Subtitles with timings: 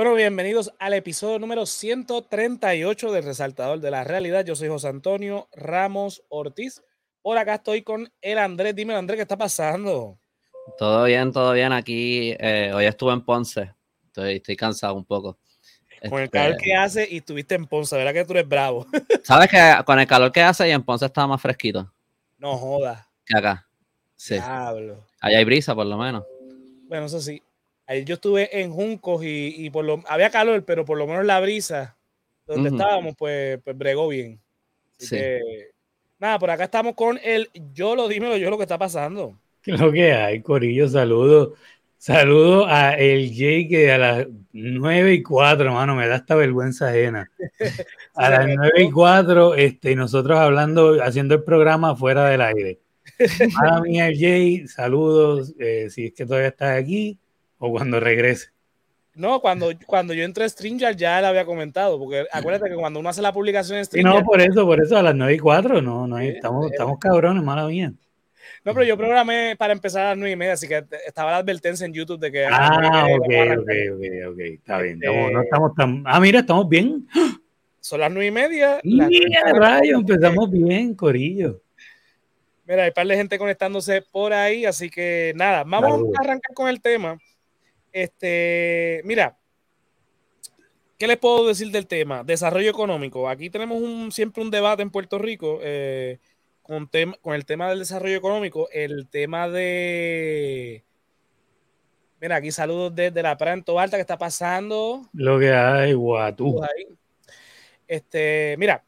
[0.00, 4.46] Bueno, bienvenidos al episodio número 138 del Resaltador de la Realidad.
[4.46, 6.82] Yo soy José Antonio Ramos Ortiz.
[7.20, 8.74] Por acá estoy con el Andrés.
[8.74, 10.18] Dime, Andrés, ¿qué está pasando?
[10.78, 11.74] Todo bien, todo bien.
[11.74, 13.74] Aquí eh, hoy estuve en Ponce.
[14.06, 15.38] Estoy, estoy cansado un poco.
[16.08, 18.86] Con el calor Este, que hace y estuviste en Ponce, ¿verdad que tú eres bravo?
[19.22, 21.92] ¿Sabes que con el calor que hace y en Ponce estaba más fresquito
[22.38, 23.06] No jodas.
[23.26, 23.68] que acá?
[24.16, 24.36] Sí.
[24.36, 25.06] Diablo.
[25.20, 26.24] Allá hay brisa, por lo menos.
[26.88, 27.42] Bueno, eso sí.
[27.90, 31.24] Ayer yo estuve en Juncos y, y por lo había calor, pero por lo menos
[31.24, 31.96] la brisa
[32.46, 34.38] donde estábamos, pues, pues bregó bien.
[34.96, 35.16] Así Sí.
[35.16, 35.40] que,
[36.20, 39.36] nada, por acá estamos con el yo lo dímelo yo lo que está pasando.
[39.60, 40.88] ¿Qué es lo que hay, Corillo?
[40.88, 41.58] Saludos.
[41.98, 46.90] Saludo a el Jay que a las 9 y 4, hermano, me da esta vergüenza
[46.90, 47.28] ajena.
[48.14, 48.60] A las metió.
[48.60, 52.78] 9 y 4, este, nosotros hablando, haciendo el programa fuera del aire.
[53.60, 57.18] Mala mía, el Jay, saludos, eh, si es que todavía estás aquí
[57.60, 58.48] o cuando regrese.
[59.14, 62.98] No, cuando, cuando yo entré a StreamYard ya le había comentado, porque acuérdate que cuando
[63.00, 65.34] uno hace la publicación en Sí, no, StreamYard, por eso, por eso, a las 9
[65.34, 67.92] y 4, no, no, estamos, estamos cabrones, mala mía.
[68.64, 71.38] no, pero yo programé para empezar a las nueve y media, así que estaba la
[71.38, 73.24] advertencia en YouTube de que Ah, ok,
[73.58, 74.94] ok, ok, ok, está bien.
[74.94, 76.02] Este- Estamos, no estamos tan...
[76.06, 77.06] Ah, mira, estamos bien.
[77.80, 78.80] Son las nueve y media.
[78.84, 79.08] Mira,
[79.54, 81.60] rayo, empezamos bien, Corillo.
[82.64, 86.68] Mira, hay par de gente conectándose por ahí, así que nada, vamos a arrancar con
[86.68, 87.18] el tema.
[87.92, 89.36] Este, mira,
[90.98, 92.22] ¿qué les puedo decir del tema?
[92.24, 93.28] Desarrollo económico.
[93.28, 96.18] Aquí tenemos un, siempre un debate en Puerto Rico eh,
[96.62, 100.84] con, tem- con el tema del desarrollo económico, el tema de...
[102.20, 105.08] Mira, aquí saludos desde la Pranto Alta que está pasando.
[105.14, 106.60] Lo que hay, guatú.
[107.88, 108.84] Este, mira,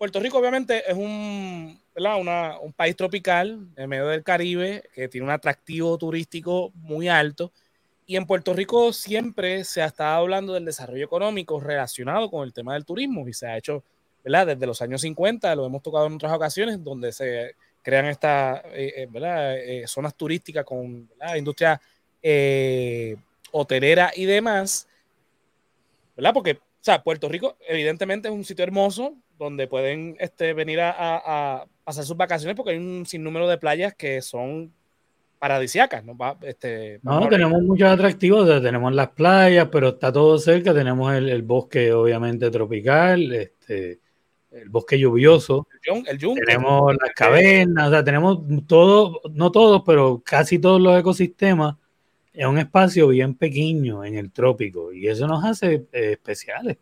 [0.00, 1.78] Puerto Rico obviamente es un.
[1.94, 7.52] Una- un país tropical en medio del Caribe que tiene un atractivo turístico muy alto.
[8.06, 12.54] Y en Puerto Rico siempre se ha estado hablando del desarrollo económico relacionado con el
[12.54, 13.84] tema del turismo y se ha hecho,
[14.24, 14.46] ¿verdad?
[14.46, 18.94] Desde los años 50, lo hemos tocado en otras ocasiones, donde se crean estas eh,
[18.96, 19.58] eh, ¿verdad?
[19.58, 21.34] Eh, zonas turísticas con ¿verdad?
[21.34, 21.78] industria
[22.22, 23.14] eh,
[23.52, 24.88] hotelera y demás,
[26.16, 26.32] ¿verdad?
[26.32, 30.90] Porque, o sea, Puerto Rico evidentemente es un sitio hermoso donde pueden este, venir a,
[30.90, 34.72] a- a pasar sus vacaciones porque hay un sinnúmero de playas que son
[35.38, 36.16] paradisíacas, ¿no?
[36.16, 40.74] Va, este, No, tenemos muchos atractivos, o sea, tenemos las playas, pero está todo cerca,
[40.74, 44.00] tenemos el, el bosque obviamente tropical, este,
[44.50, 49.82] el bosque lluvioso, el el yunque, tenemos las cavernas, o sea, tenemos todo, no todos,
[49.86, 51.76] pero casi todos los ecosistemas
[52.32, 56.78] en un espacio bien pequeño en el trópico y eso nos hace eh, especiales.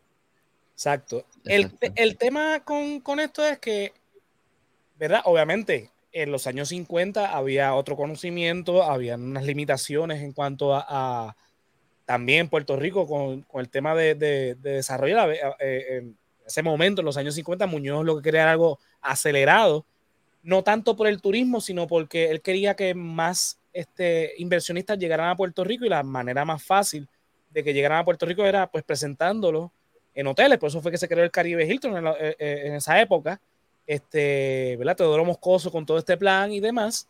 [0.73, 1.25] Exacto.
[1.45, 3.91] El, el tema con, con esto es que,
[4.97, 5.21] ¿verdad?
[5.25, 11.35] Obviamente, en los años 50 había otro conocimiento, había unas limitaciones en cuanto a, a-
[12.05, 15.31] también Puerto Rico con, con el tema de, de, de desarrollo.
[15.31, 19.85] eh, en ese momento, en los años 50, Muñoz lo que quería era algo acelerado,
[20.41, 25.35] no tanto por el turismo, sino porque él quería que más este, inversionistas llegaran a
[25.35, 27.07] Puerto Rico y la manera más fácil
[27.51, 29.71] de que llegaran a Puerto Rico era pues presentándolo
[30.13, 32.61] en hoteles, por eso fue que se creó el Caribe Hilton en, la- eh, eh,
[32.65, 33.39] en esa época,
[33.87, 34.95] este, ¿verdad?
[34.97, 37.07] Teodoro Moscoso con todo este plan y demás,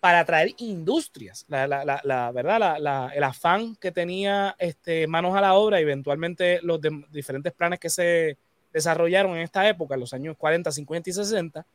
[0.00, 3.10] para atraer industrias, la, ¿verdad?
[3.14, 6.80] El afán que tenía este, manos a la obra, eventualmente los
[7.10, 8.36] diferentes planes que se
[8.72, 11.66] desarrollaron en esta época, en los años 40, 50 y 60,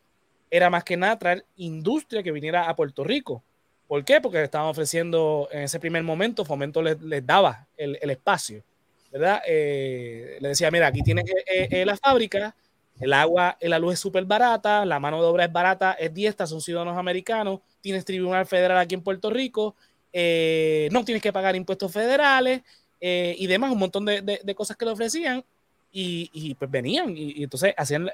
[0.50, 3.44] era más que nada traer industria que viniera a Puerto Rico.
[3.92, 4.22] ¿Por qué?
[4.22, 8.64] Porque estaban ofreciendo en ese primer momento, Fomento les, daba el, espacio,
[9.12, 9.42] ¿verdad?
[9.46, 12.56] Eh, le decía, mira, aquí tienes eh, eh, la fábrica,
[13.02, 16.48] el agua, la luz es súper barata, la mano de obra es barata, es diestra,
[16.48, 19.76] son ciudadanos americanos, tienes tribunal federal aquí en Puerto Rico,
[20.14, 22.62] no tienes que pagar impuestos federales
[23.02, 25.44] y demás, un montón de, de- de cosas que le ofrecían
[25.92, 28.10] y, pues venían y, y entonces hacían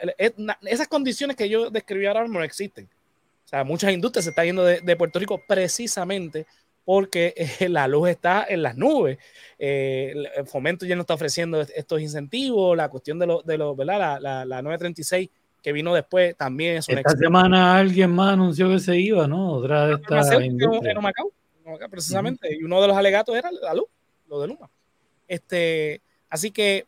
[0.64, 2.90] esas condiciones que yo describí ahora no existen.
[3.48, 6.46] O sea, muchas industrias se están yendo de, de Puerto Rico precisamente
[6.84, 9.18] porque eh, la luz está en las nubes.
[9.58, 13.58] Eh, el- fomento ya no está ofreciendo est- estos incentivos, la cuestión de los, de
[13.58, 14.00] los ¿verdad?
[14.00, 15.30] La, la, la 936
[15.64, 19.54] que vino después también es una Esta semana alguien más anunció que se iba, ¿no?
[19.54, 20.92] Otra de estas farmacéutica en, industrias.
[20.92, 21.32] en Humacao,
[21.64, 22.54] en Humacao, precisamente.
[22.54, 23.86] Y uno de los alegatos era la luz,
[24.28, 24.70] lo de Luma.
[25.26, 26.86] Este, así que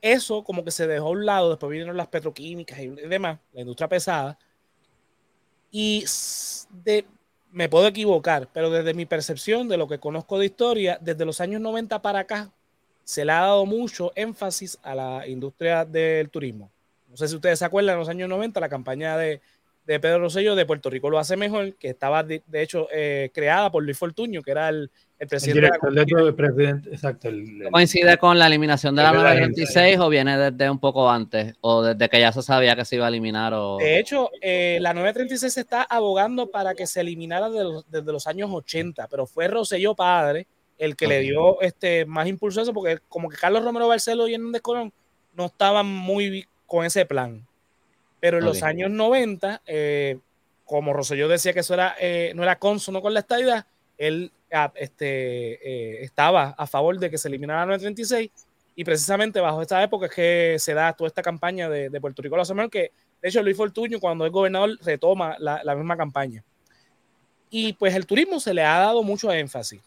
[0.00, 3.60] eso como que se dejó a un lado, después vinieron las petroquímicas y demás, la
[3.60, 4.38] industria pesada.
[5.72, 6.04] Y
[6.84, 7.04] de,
[7.50, 11.40] me puedo equivocar, pero desde mi percepción de lo que conozco de historia, desde los
[11.40, 12.52] años 90 para acá,
[13.04, 16.70] se le ha dado mucho énfasis a la industria del turismo.
[17.08, 19.40] No sé si ustedes se acuerdan, en los años 90, la campaña de
[19.86, 23.70] de Pedro Rosselló de Puerto Rico lo hace mejor, que estaba de, hecho eh, creada
[23.70, 25.70] por Luis Fortuño, que era el, el presidente.
[25.82, 27.28] El presidente, exacto.
[27.70, 31.54] ¿Coincide con la eliminación de la 936 o viene desde un poco antes?
[31.60, 33.54] ¿O desde que ya se sabía que se iba a eliminar?
[33.54, 33.78] O...
[33.78, 38.50] De hecho, eh, la 936 se está abogando para que se eliminara desde los, años
[38.52, 40.46] 80, pero fue Rosselló padre
[40.78, 44.26] el que le dio este, más impulso a eso, porque como que Carlos Romero Barcelo
[44.26, 44.92] y Hernández Colón
[45.34, 47.46] no estaban muy con ese plan.
[48.22, 50.16] Pero en los años 90, eh,
[50.64, 53.66] como Rosselló decía que eso era, eh, no era consono con la estadidad,
[53.98, 58.30] él ah, este, eh, estaba a favor de que se eliminara la 936
[58.76, 62.36] y precisamente bajo esta época es que se da toda esta campaña de, Puerto Rico
[62.36, 66.44] a la que de hecho Luis Fortuño cuando es gobernador retoma la, misma campaña.
[67.50, 69.82] Y pues el turismo se le ha dado mucho énfasis.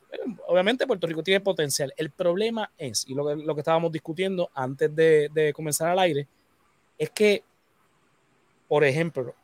[0.46, 1.94] Obviamente Puerto Rico tiene potencial.
[1.96, 6.00] El problema es, y lo que, lo que estábamos discutiendo antes de, de comenzar al
[6.00, 6.28] aire,
[6.98, 7.42] es que
[8.68, 9.36] por ejemplo,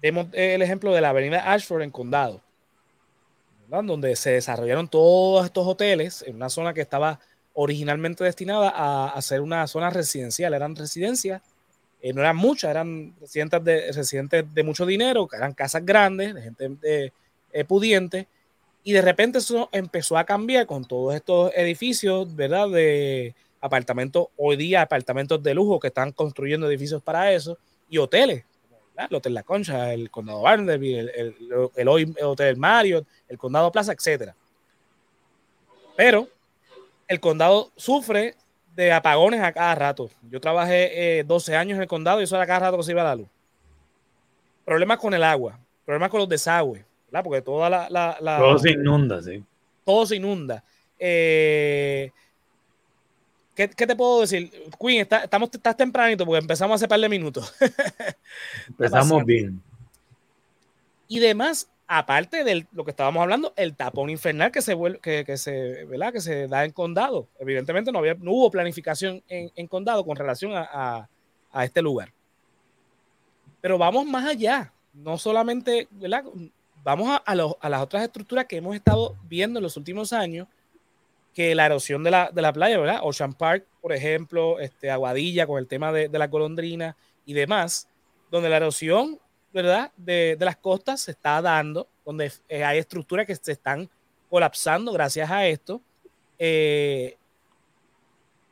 [0.00, 2.40] vemos el ejemplo de la avenida Ashford en Condado,
[3.68, 7.18] donde se desarrollaron todos estos hoteles en una zona que estaba
[7.54, 8.68] originalmente destinada
[9.08, 10.54] a, ser una zona residencial.
[10.54, 11.42] Eran residencias,
[12.00, 16.42] eh, no eran muchas, eran residentes de, residentes de mucho dinero, eran casas grandes, de
[16.42, 17.12] gente
[17.52, 18.28] eh, pudiente,
[18.84, 22.68] y de repente eso empezó a cambiar con todos estos edificios, ¿verdad?
[22.70, 27.58] De apartamentos, hoy día apartamentos de lujo que están construyendo edificios para eso,
[27.88, 28.44] y hoteles,
[28.96, 33.92] el Hotel La Concha, el Condado Barnaby, el, el, el, Hotel Marriott, el Condado Plaza,
[33.92, 34.32] etc.
[35.96, 36.28] Pero
[37.08, 38.34] el condado sufre
[38.74, 40.10] de apagones a cada rato.
[40.28, 42.92] Yo trabajé 12 eh, años en el condado y eso era cada rato que se
[42.92, 43.28] iba la luz.
[44.64, 47.24] Problemas con el agua, problemas con los desagües, ¿verdad?
[47.24, 47.88] Porque toda la,
[48.20, 49.42] la, Todo se inunda, sí.
[49.84, 50.62] Todo se inunda.
[50.98, 52.10] Eh,
[53.56, 54.52] ¿Qué, te puedo decir?
[54.78, 57.54] Queen, estamos, estás tempranito porque empezamos hace par de minutos.
[58.68, 59.62] empezamos bien.
[61.08, 65.36] Y demás, aparte de lo que estábamos hablando, el tapón infernal que se, vuelve, que,
[65.38, 66.12] se, ¿verdad?
[66.12, 67.28] que se da en condado.
[67.38, 71.08] Evidentemente no, había, no hubo planificación en, condado con relación a,
[71.62, 72.12] este lugar.
[73.62, 74.70] Pero vamos más allá.
[74.92, 76.24] No solamente, ¿verdad?
[76.84, 80.46] Vamos a, a las otras estructuras que hemos estado viendo en los últimos años
[81.36, 83.00] que la erosión de la, de la playa, ¿verdad?
[83.02, 86.96] Ocean Park, por ejemplo, este, Aguadilla con el tema de, de la golondrina
[87.26, 87.90] y demás,
[88.30, 89.20] donde la erosión,
[89.52, 89.92] ¿verdad?
[89.98, 93.86] De, de las costas se está dando, donde eh, hay estructuras que se están
[94.30, 95.82] colapsando gracias a esto,
[96.38, 97.18] eh,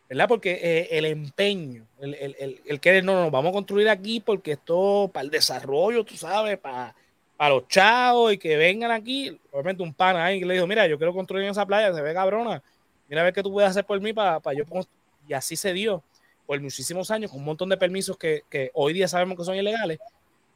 [0.06, 0.28] ¿verdad?
[0.28, 4.52] Porque eh, el empeño, el, el, el, que no, no, vamos a construir aquí porque
[4.52, 6.94] esto para el desarrollo, tú sabes, para,
[7.38, 10.98] para los chavos y que vengan aquí, obviamente un pana ahí le dijo, mira, yo
[10.98, 12.62] quiero construir en esa playa, se ve cabrona,
[13.08, 14.64] mira a ver qué tú puedes hacer por mí para, para yo.
[15.26, 16.02] Y así se dio
[16.46, 19.56] por muchísimos años, con un montón de permisos que, que hoy día sabemos que son
[19.56, 19.98] ilegales.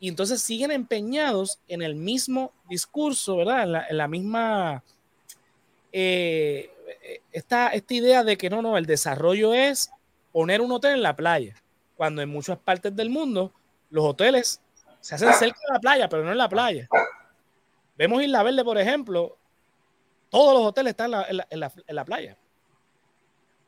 [0.00, 3.62] Y entonces siguen empeñados en el mismo discurso, ¿verdad?
[3.64, 4.84] En la, en la misma.
[5.92, 6.70] Eh,
[7.32, 9.90] esta, esta idea de que no, no, el desarrollo es
[10.32, 11.54] poner un hotel en la playa,
[11.96, 13.52] cuando en muchas partes del mundo
[13.90, 14.60] los hoteles
[15.00, 16.88] se hacen cerca de la playa, pero no en la playa.
[17.96, 19.36] Vemos Isla Verde, por ejemplo,
[20.30, 22.36] todos los hoteles están en la, playa.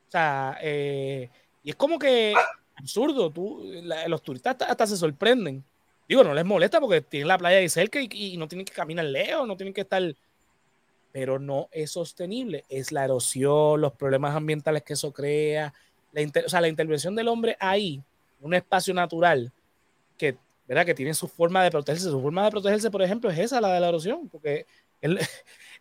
[0.07, 1.29] O sea, eh,
[1.63, 2.33] y es como que
[2.75, 3.31] absurdo.
[3.31, 3.63] Tú,
[4.07, 5.63] los turistas hasta, se sorprenden.
[6.07, 9.05] Digo, no les molesta porque tienen la playa ahí cerca y, no tienen que caminar
[9.05, 10.03] lejos, no tienen que estar.
[11.11, 12.63] Pero no es sostenible.
[12.69, 15.73] Es la erosión, los problemas ambientales que eso crea.
[16.13, 18.01] La o sea, la intervención del hombre ahí,
[18.41, 19.51] un espacio natural
[20.17, 20.37] que,
[20.67, 20.85] ¿verdad?
[20.85, 22.09] que tiene su forma de protegerse.
[22.09, 24.65] Su forma de protegerse, por ejemplo, es esa, la de la erosión, porque
[25.01, 25.19] él,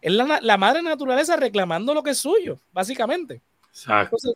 [0.00, 3.40] es la, madre naturaleza reclamando lo que es suyo, básicamente.
[3.86, 4.34] Entonces,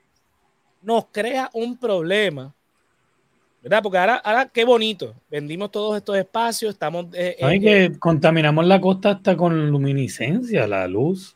[0.83, 2.55] nos crea un problema.
[3.63, 3.83] ¿Verdad?
[3.83, 5.15] Porque ahora, ahora qué bonito.
[5.31, 7.07] Vendimos todos estos espacios, estamos.
[7.15, 11.35] Eh, eh que contaminamos la costa hasta con luminiscencia, la luz.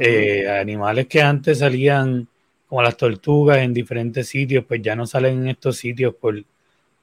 [0.00, 2.28] Eh, animales que antes salían,
[2.66, 6.44] como las tortugas, en diferentes sitios, pues ya no salen en estos sitios por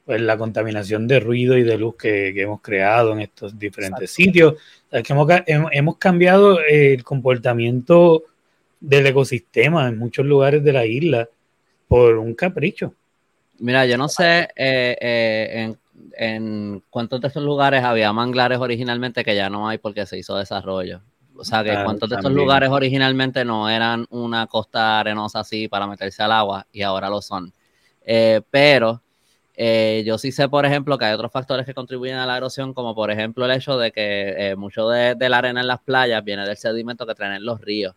[0.07, 4.53] pues, la contaminación de ruido y de luz que, hemos creado en estos diferentes sitios.
[4.89, 5.13] que
[5.47, 8.23] hemos, cambiado el comportamiento
[8.79, 11.27] del ecosistema en muchos lugares de la isla
[11.89, 12.93] por un capricho.
[13.59, 15.75] Mira, yo no sé eh, eh,
[16.15, 20.37] en, cuántos de estos lugares había manglares originalmente que ya no hay porque se hizo
[20.37, 21.01] desarrollo.
[21.35, 25.85] O sea, que cuántos de estos lugares originalmente no eran una costa arenosa así para
[25.85, 27.51] meterse al agua y ahora lo son.
[28.05, 29.01] Eh, pero
[29.59, 32.75] eh, yo sí sé, por ejemplo, que hay otros factores que contribuyen a la erosión,
[32.75, 36.23] como por ejemplo el hecho de que eh, mucho de, la arena en las playas
[36.23, 37.95] viene del sedimento que traen en los ríos.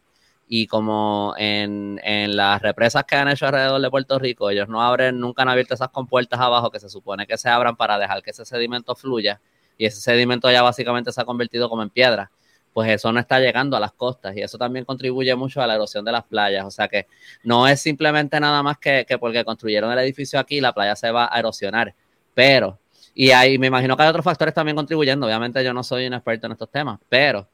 [0.48, 4.82] Y como en, en, las represas que han hecho alrededor de Puerto Rico, ellos no
[4.82, 8.22] abren, nunca han abierto esas compuertas abajo que se supone que se abran para dejar
[8.22, 9.40] que ese sedimento fluya.
[9.76, 12.30] Y ese sedimento ya básicamente se ha convertido como en piedra.
[12.72, 15.74] Pues eso no está llegando a las costas y eso también contribuye mucho a la
[15.74, 16.64] erosión de las playas.
[16.64, 17.06] O sea que
[17.42, 21.10] no es simplemente nada más que, que porque construyeron el edificio aquí, la playa se
[21.10, 21.94] va a erosionar.
[22.34, 22.78] Pero,
[23.14, 25.26] y ahí me imagino que hay otros factores también contribuyendo.
[25.26, 27.48] Obviamente yo no soy un experto en estos temas, pero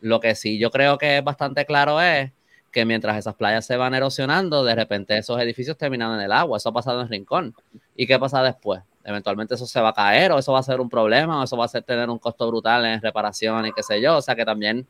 [0.00, 2.30] lo que sí yo creo que es bastante claro es
[2.70, 6.58] que mientras esas playas se van erosionando, de repente esos edificios terminan en el agua.
[6.58, 7.54] Eso ha pasado en Rincón.
[7.94, 8.82] ¿Y qué pasa después?
[9.04, 11.56] Eventualmente eso se va a caer o eso va a ser un problema o eso
[11.56, 14.16] va a ser tener un costo brutal en reparación y qué sé yo.
[14.16, 14.86] O sea que también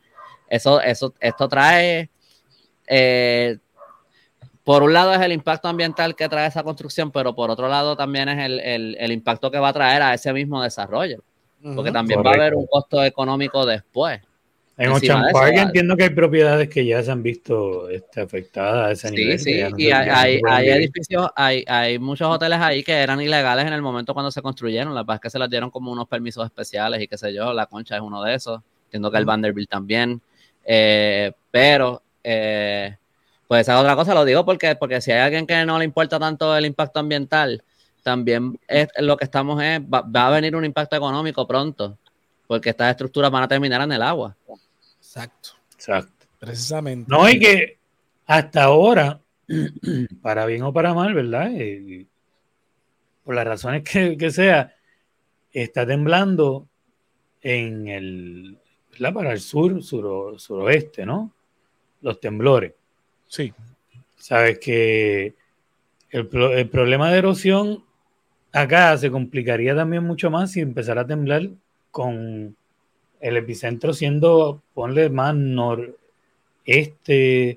[0.49, 2.09] eso, eso, esto trae,
[2.87, 3.57] eh,
[4.63, 7.95] por un lado es el impacto ambiental que trae esa construcción, pero por otro lado
[7.95, 11.23] también es el, el, impacto que va a traer a ese mismo desarrollo.
[11.75, 14.21] Porque también va a haber un costo económico después.
[14.77, 18.91] En Ocean Park entiendo que hay propiedades que ya se han visto este, afectadas a
[18.91, 19.39] ese nivel.
[19.39, 23.71] Sí, sí, y hay, hay, edificios, hay, hay muchos hoteles ahí que eran ilegales en
[23.71, 24.93] el momento cuando se construyeron.
[24.93, 27.53] La verdad es que se les dieron como unos permisos especiales y qué sé yo.
[27.53, 28.59] La Concha es uno de esos.
[28.87, 30.21] Entiendo que el Vanderbilt también.
[30.65, 32.97] Eh, pero, eh,
[33.47, 35.85] pues esa es otra cosa, lo digo porque, porque si hay alguien que no le
[35.85, 37.63] importa tanto el impacto ambiental,
[38.03, 41.97] también es, lo que estamos es, va, va a venir un impacto económico pronto,
[42.45, 44.35] porque estas estructuras van a terminar en el agua.
[45.15, 45.49] Exacto.
[45.73, 46.27] Exacto.
[46.39, 47.07] Precisamente.
[47.09, 47.77] No, y que
[48.25, 49.21] hasta ahora,
[50.21, 51.51] para bien o para mal, ¿verdad?
[51.53, 52.05] Eh,
[53.23, 54.75] por las razones que, sea,
[55.53, 56.67] está temblando
[57.41, 58.57] en el,
[58.91, 59.13] ¿verdad?
[59.13, 61.31] Para el sur, suroeste, ¿no?
[62.01, 62.73] Los temblores.
[63.27, 63.53] Sí.
[64.17, 65.33] Sabes que
[66.09, 67.83] el, el, problema de erosión
[68.51, 71.49] acá se complicaría también mucho más si empezara a temblar
[71.89, 72.55] con
[73.19, 75.95] el epicentro siendo, ponle más noreste.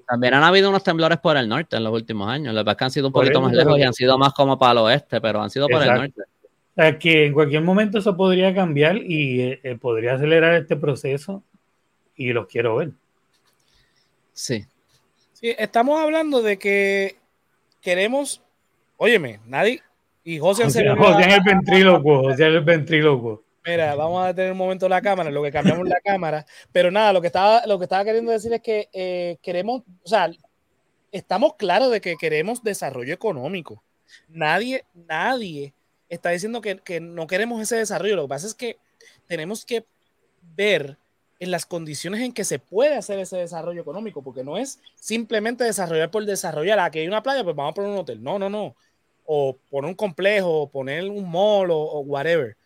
[0.06, 2.54] También han habido unos temblores por el norte en los últimos años.
[2.54, 4.78] Los que han sido un poquito más lejos y han sido más como para el
[4.78, 6.22] oeste, pero han sido por el norte.
[6.22, 10.76] O sea, que en cualquier momento eso podría cambiar y eh, eh, podría acelerar este
[10.76, 11.42] proceso
[12.14, 12.90] y los quiero ver.
[14.32, 14.64] Sí.
[15.32, 17.16] Sí, estamos hablando de que
[17.80, 18.42] queremos,
[18.96, 19.82] óyeme, nadie,
[20.24, 23.42] y José, José, José es el ventrílocuo, José es el ventrílocuo.
[23.64, 26.46] Mira, vamos a tener un momento la cámara, lo que cambiamos la cámara.
[26.72, 30.08] Pero nada, lo que estaba, lo que estaba queriendo decir es que eh, queremos, o
[30.08, 30.30] sea,
[31.12, 33.82] estamos claros de que queremos desarrollo económico.
[34.28, 35.74] Nadie, nadie
[36.08, 38.16] está diciendo que, no queremos ese desarrollo.
[38.16, 38.78] Lo que pasa es que
[39.26, 39.84] tenemos que
[40.56, 40.96] ver
[41.40, 45.64] en las condiciones en que se puede hacer ese desarrollo económico, porque no es simplemente
[45.64, 46.78] desarrollar por desarrollar.
[46.80, 48.22] Aquí hay una playa, pues vamos a poner un hotel.
[48.22, 48.74] No, no, no.
[49.24, 52.57] O poner un complejo, o poner un mall, o whatever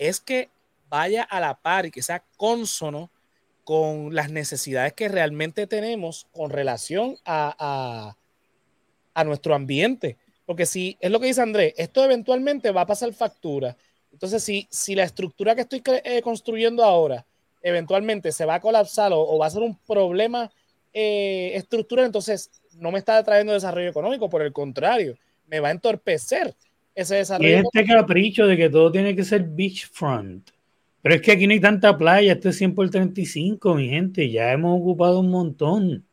[0.00, 0.48] es que
[0.88, 3.10] vaya a la par y que sea consono
[3.64, 8.16] con las necesidades que realmente tenemos con relación a,
[9.14, 10.16] a, nuestro ambiente.
[10.46, 13.76] Porque si es lo que dice Andrés, esto eventualmente va a pasar factura.
[14.10, 17.26] Entonces, si, si la estructura que estoy eh, construyendo ahora
[17.62, 20.50] eventualmente se va a colapsar o, va a ser un problema
[20.94, 25.72] eh, estructural, entonces no me está trayendo desarrollo económico, por el contrario, me va a
[25.72, 26.56] entorpecer
[27.02, 27.48] ese desarrollo.
[27.48, 30.50] Y este capricho de que todo tiene que ser beachfront.
[31.02, 34.30] Pero es que aquí no hay tanta playa, esto es 100 por 35, mi gente,
[34.30, 36.04] ya hemos ocupado un montón.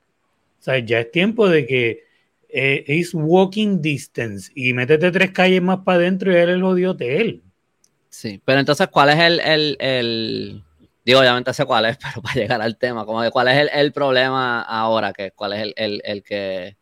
[0.60, 2.04] O sea, ya es tiempo de que
[2.50, 6.92] eh, es walking distance y métete tres calles más para adentro y él el odio
[6.92, 7.44] hotel.
[8.10, 10.64] Sí, pero entonces, ¿cuál es el, el, el,
[11.04, 13.70] digo, obviamente sé cuál es, pero para llegar al tema, como de cuál es el,
[13.74, 16.78] el problema ahora, que cuál es el, el que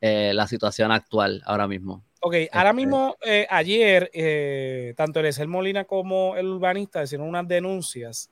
[0.00, 2.04] eh, la situación actual ahora mismo?
[2.28, 7.46] Ok, ahora mismo, eh, ayer, eh, tanto el Esel Molina como el urbanista hicieron unas
[7.46, 8.30] denuncias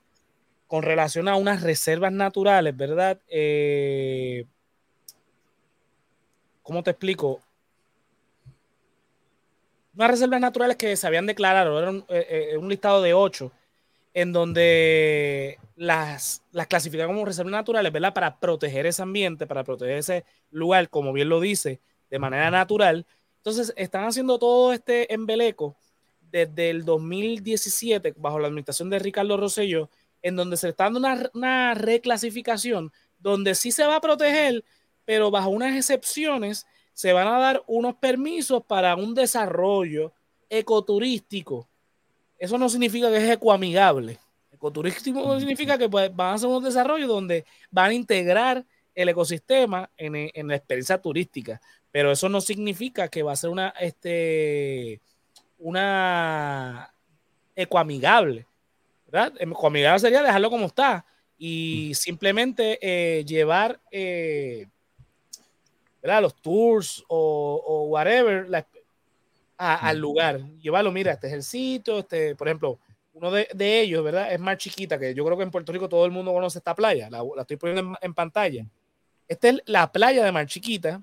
[0.67, 3.21] con relación a unas reservas naturales, ¿verdad?
[3.29, 4.43] Eh,
[6.61, 7.39] ¿Cómo te explico?
[9.95, 13.53] Unas reservas naturales que se habían declarado, era un, listado de ocho,
[14.13, 18.13] en donde las, las clasifican como reservas naturales, ¿verdad?
[18.13, 23.05] Para proteger ese ambiente, para proteger ese lugar, como bien lo dice, de manera natural
[23.45, 25.75] entonces, están haciendo todo este embeleco
[26.31, 29.87] desde el 2017, bajo la administración de Ricardo Rosselló,
[30.23, 34.65] en donde se está dando una, reclasificación, donde sí se va a proteger,
[35.05, 40.11] pero bajo unas excepciones se van a dar unos permisos para un desarrollo
[40.49, 41.69] ecoturístico.
[42.39, 44.17] Eso no significa que es ecoamigable.
[44.51, 49.91] Ecoturístico significa que pues, van a hacer un desarrollo donde van a integrar el ecosistema
[49.97, 51.61] en la experiencia turística
[51.95, 54.99] pero eso no significa que va a ser una, este,
[55.57, 56.93] una
[57.55, 58.45] ecoamigable,
[59.05, 59.31] ¿verdad?
[59.39, 61.05] Ecoamigable sería dejarlo como está
[61.37, 64.67] y simplemente eh, llevar, eh,
[66.01, 66.23] ¿verdad?
[66.23, 68.45] Los tours o, whatever,
[69.55, 70.41] al lugar.
[70.59, 72.77] Llevarlo, mira, este es el sitio, este, por ejemplo,
[73.13, 74.33] uno de, ellos, ¿verdad?
[74.33, 76.75] Es más chiquita, que yo creo que en Puerto Rico todo el mundo conoce esta
[76.75, 78.65] playa, la, estoy poniendo en, pantalla.
[79.29, 81.01] Esta es la playa de Mar Chiquita,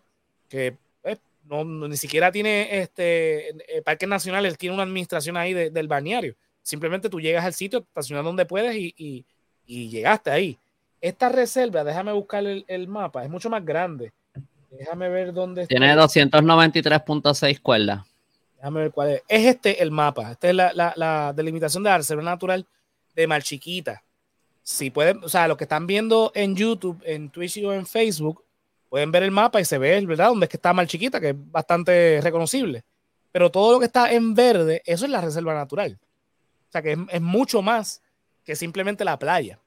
[0.53, 1.19] que pues,
[1.49, 6.35] no, ni siquiera tiene este eh, parques nacionales, tiene una administración ahí del balneario.
[6.63, 9.25] Simplemente tú llegas al sitio, estacionas donde puedes y,
[9.67, 10.59] llegaste ahí.
[11.01, 14.13] Esta reserva, déjame buscar el, mapa, es mucho más grande.
[14.71, 18.05] Déjame ver dónde Tiene 293.6 cuerdas.
[18.57, 19.23] Déjame ver cuál es.
[19.27, 20.33] Es este el mapa.
[20.33, 22.67] Esta es la, delimitación de la reserva natural
[23.17, 24.03] de Mar Chiquita.
[24.63, 28.45] Si pueden, o sea, los que están viendo en YouTube, en Twitch o en Facebook,
[28.93, 30.29] pueden ver el mapa y se ve, ¿verdad?
[30.29, 32.85] Donde es que está Mar Chiquita, que es bastante reconocible.
[33.33, 35.99] Pero todo lo que está en verde, eso es la reserva natural.
[36.69, 38.03] O sea que es, mucho más
[38.45, 39.59] que simplemente la playa.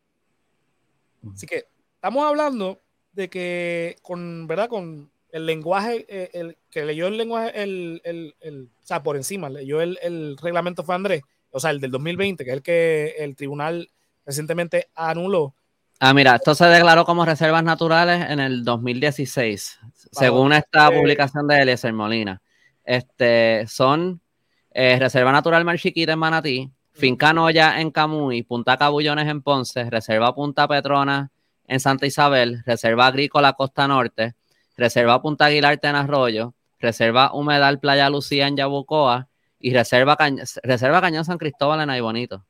[1.33, 1.65] Así que
[1.95, 2.79] estamos hablando
[3.13, 4.69] de que con, ¿verdad?
[4.69, 9.49] Con el lenguaje, eh, el, que leyó el lenguaje, el, el, o sea, por encima,
[9.49, 13.35] leyó el, reglamento fue Andrés, o sea, el del 2020, que es el que el
[13.35, 13.89] tribunal
[14.23, 15.55] recientemente anuló.
[15.99, 19.79] Ah, mira, esto se declaró como reservas naturales en el 2016,
[20.11, 22.41] según esta eh, publicación de Eliezer Molina.
[22.83, 24.21] Este, son
[24.71, 29.89] eh, Reserva Natural Mar Chiquita en Manatí, Finca Noya en Camuy, Punta Cabullones en Ponce,
[29.89, 31.31] Reserva Punta Petrona
[31.65, 34.35] en Santa Isabel, Reserva Agrícola Costa Norte,
[34.77, 40.17] Reserva Punta Aguilarte en Arroyo, Reserva Humedal Playa Lucía en Yabucoa y Reserva,
[40.61, 42.45] Reserva Cañón San Cristóbal en Aybonito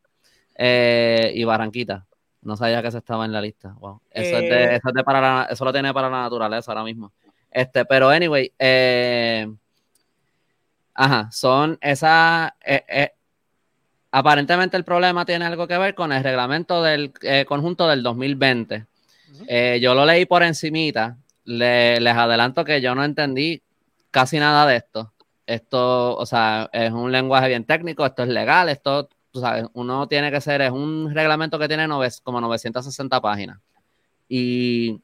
[0.56, 2.06] eh, y Barranquita.
[2.46, 3.76] No sabía que eso estaba en la lista.
[4.12, 4.80] Eso, eh.
[5.04, 7.12] para eso lo tiene para la naturaleza ahora mismo.
[7.52, 9.48] Este, pero anyway, eh,
[10.94, 12.52] ajá, son esas,
[14.18, 18.86] Aparentemente el problema tiene algo que ver con el reglamento del eh, conjunto del 2020.
[19.46, 21.18] Eh, yo lo leí por encimita.
[21.44, 23.62] les adelanto que yo no entendí
[24.12, 25.12] casi nada de esto.
[25.46, 30.32] Esto, o sea, es un lenguaje bien técnico, esto es legal, esto, sabes, uno tiene
[30.32, 31.88] que ser, es un reglamento que tiene
[32.24, 33.60] como 960 páginas.
[34.28, 35.02] Y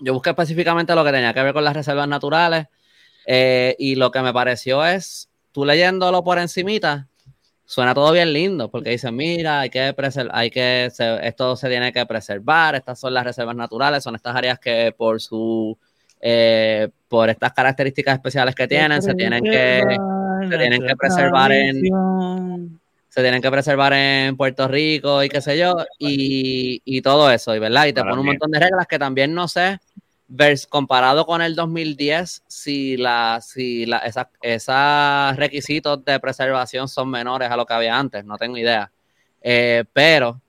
[0.00, 2.66] yo busqué específicamente lo que tenía que ver con las reservas naturales
[3.26, 7.08] eh, y lo que me pareció es, tú leyéndolo por encimita,
[7.64, 10.90] suena todo bien lindo, porque dicen, mira, hay que preservar, hay que,
[11.22, 15.20] esto se tiene que preservar, estas son las reservas naturales, son estas áreas que por
[15.20, 15.76] su,
[16.20, 19.82] eh, por estas características especiales que tienen, se tienen que,
[20.50, 22.80] se tienen que preservar en,
[23.14, 27.54] se tienen que preservar en Puerto Rico y qué sé yo, y, y todo eso,
[27.54, 29.78] y verdad, y te pone un montón de reglas que también no sé
[30.68, 33.98] comparado con el 2010, si, la, si la,
[34.42, 38.90] esos requisitos de preservación son menores a lo que había antes, no tengo idea.
[39.42, 40.40] Eh, pero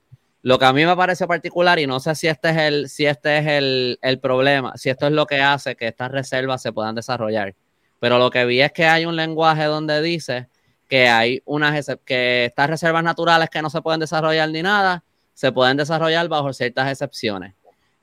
[0.42, 3.06] lo que a mí me parece particular, y no sé si este es el, si
[3.06, 6.74] este es el, el, problema, si esto es lo que hace que estas reservas se
[6.74, 7.54] puedan desarrollar.
[8.00, 10.48] Pero lo que vi es que hay un lenguaje donde dice
[10.88, 15.52] que hay unas que estas reservas naturales que no se pueden desarrollar ni nada, se
[15.52, 17.54] pueden desarrollar bajo ciertas excepciones.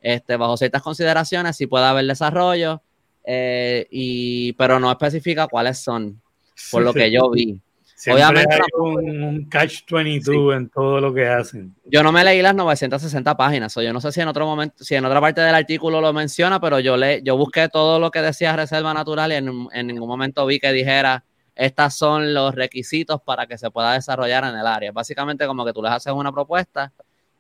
[0.00, 2.82] Este, bajo ciertas consideraciones sí puede haber desarrollo,
[3.24, 6.20] eh, y, pero no especifica cuáles son,
[6.70, 7.58] por lo que yo vi.
[8.10, 11.72] Obviamente, hay un, catch 22 en todo lo que hacen.
[11.84, 14.82] Yo no me leí las 960 páginas, o yo no sé si en otro momento,
[14.82, 18.10] si en otra parte del artículo lo menciona, pero yo le, yo busqué todo lo
[18.10, 22.54] que decía reserva natural y en, en ningún momento vi que dijera estos son los
[22.54, 24.92] requisitos para que se pueda desarrollar en el área.
[24.92, 26.92] Básicamente como que tú les haces una propuesta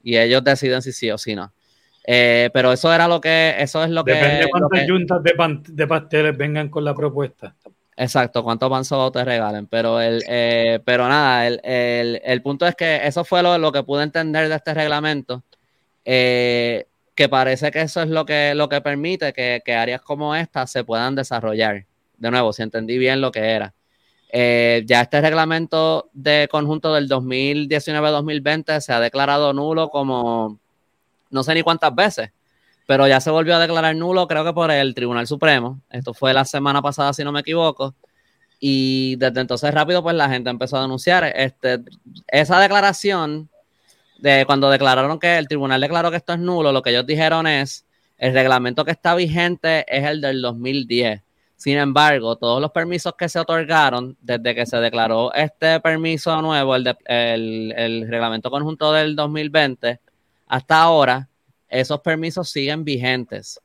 [0.02, 1.52] y ellos deciden si sí o si no.
[2.04, 4.12] Eh, pero eso era lo que, eso es lo que.
[4.12, 5.22] Depende de cuántas juntas
[5.68, 7.54] de, pasteles vengan con la propuesta.
[7.96, 9.66] Exacto, cuántos panzos te regalen.
[9.66, 14.48] Pero el, eh, pero nada, el, punto es que eso fue lo, que pude entender
[14.48, 15.44] de este reglamento.
[16.04, 20.66] Eh, que parece que eso es lo que, lo que permite que, áreas como esta
[20.66, 21.84] se puedan desarrollar.
[22.16, 23.74] De nuevo, si entendí bien lo que era.
[24.32, 30.58] Ya este reglamento de conjunto del 2019-2020 se ha declarado nulo como
[31.32, 32.30] no sé ni cuántas veces,
[32.86, 35.80] pero ya se volvió a declarar nulo, creo que por el Tribunal Supremo.
[35.90, 37.94] Esto fue la semana pasada, si no me equivoco.
[38.60, 41.24] Y desde entonces rápido, pues la gente empezó a denunciar.
[41.34, 41.80] Este,
[42.28, 43.48] esa declaración
[44.18, 47.46] de cuando declararon que el tribunal declaró que esto es nulo, lo que ellos dijeron
[47.46, 47.86] es,
[48.18, 51.22] el reglamento que está vigente es el del 2010.
[51.62, 56.74] Sin embargo, todos los permisos que se otorgaron desde que se declaró este permiso nuevo,
[56.74, 60.00] el, reglamento conjunto del 2020,
[60.48, 61.28] hasta ahora,
[61.68, 63.60] esos permisos siguen vigentes,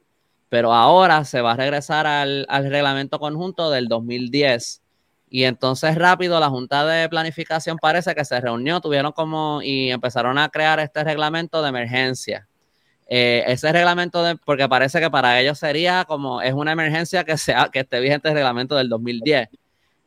[0.47, 4.79] pero ahora se va a regresar al, reglamento conjunto del 2010.
[5.31, 10.37] Y entonces rápido la Junta de Planificación parece que se reunió, tuvieron como y empezaron
[10.37, 12.47] a crear este reglamento de emergencia.
[13.09, 17.37] Eh, ese reglamento, de, porque parece que para ellos sería como, es una emergencia que,
[17.37, 19.49] sea, que esté vigente el reglamento del 2010.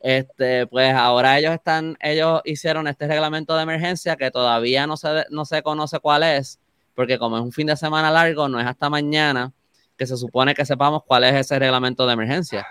[0.00, 5.26] Este, pues ahora ellos están, ellos hicieron este reglamento de emergencia que todavía no se,
[5.30, 6.58] no se conoce cuál es,
[6.94, 9.52] porque como es un fin de semana largo, no es hasta mañana
[9.96, 12.66] que se supone que sepamos cuál es ese reglamento de emergencia.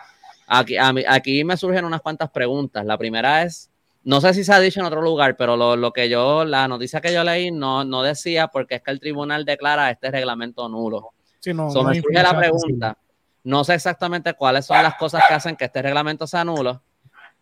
[0.47, 2.83] Aquí, aquí me surgen unas cuantas preguntas.
[2.83, 3.69] La primera es,
[4.03, 7.01] no sé si se ha dicho en otro lugar, pero lo, que yo, la noticia
[7.01, 11.11] que yo leí no, no decía porque es que el tribunal declara este reglamento nulo.
[11.39, 12.97] Sí, no, me surge la pregunta.
[13.43, 16.81] No sé exactamente cuáles son las cosas que hacen que este reglamento sea nulo.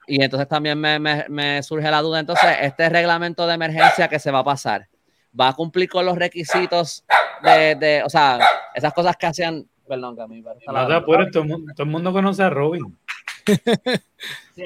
[0.07, 2.19] Y entonces también me, surge la duda.
[2.19, 4.87] Entonces, este reglamento de emergencia que se va a pasar,
[5.39, 7.03] ¿va a cumplir con los requisitos
[7.43, 8.39] de, de o sea,
[8.73, 11.43] esas cosas que hacían, perdón, a mí, todo,
[11.75, 12.97] todo el mundo conoce a Robin.
[14.57, 14.63] Sí,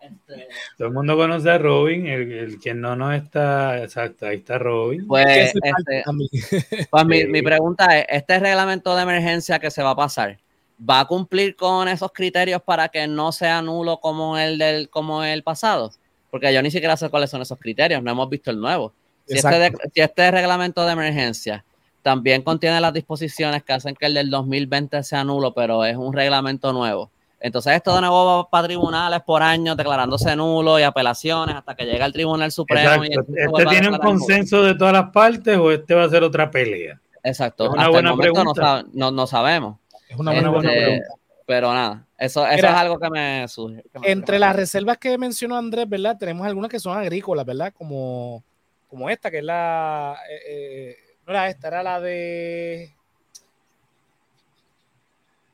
[0.00, 0.48] este...
[0.76, 4.58] Todo el mundo conoce a Robin, el, el quien no no está, exacto, ahí está
[4.58, 5.06] Robin.
[5.06, 6.02] Pues, este,
[6.90, 10.38] pues mi, mi, pregunta es, ¿este reglamento de emergencia que se va a pasar,
[10.78, 15.24] va a cumplir con esos criterios para que no sea nulo como el del como
[15.24, 15.92] el pasado?
[16.30, 18.92] Porque yo ni siquiera sé cuáles son esos criterios, no hemos visto el nuevo.
[19.26, 21.64] Si este, si este reglamento de emergencia
[22.02, 26.12] también contiene las disposiciones que hacen que el del 2020 sea nulo, pero es un
[26.12, 27.10] reglamento nuevo
[27.40, 31.86] entonces esto de nuevo va para tribunales por años declarándose nulo y apelaciones hasta que
[31.86, 33.02] llega el Tribunal Supremo.
[33.02, 37.00] ¿Este tiene un consenso de todas las partes o este va a ser otra pelea?
[37.24, 37.64] Exacto.
[37.64, 38.84] Es una buena pregunta.
[38.92, 39.78] No, sabemos.
[40.08, 41.14] Es una buena, este, pregunta.
[41.46, 43.82] Pero nada, eso, es algo que me surge.
[44.02, 46.16] entre las reservas que mencionó Andrés, ¿verdad?
[46.18, 47.72] Tenemos algunas que son agrícolas, ¿verdad?
[47.72, 48.44] Como,
[48.86, 50.16] como esta, que es la...
[50.30, 52.94] Eh, eh, no era esta, era la de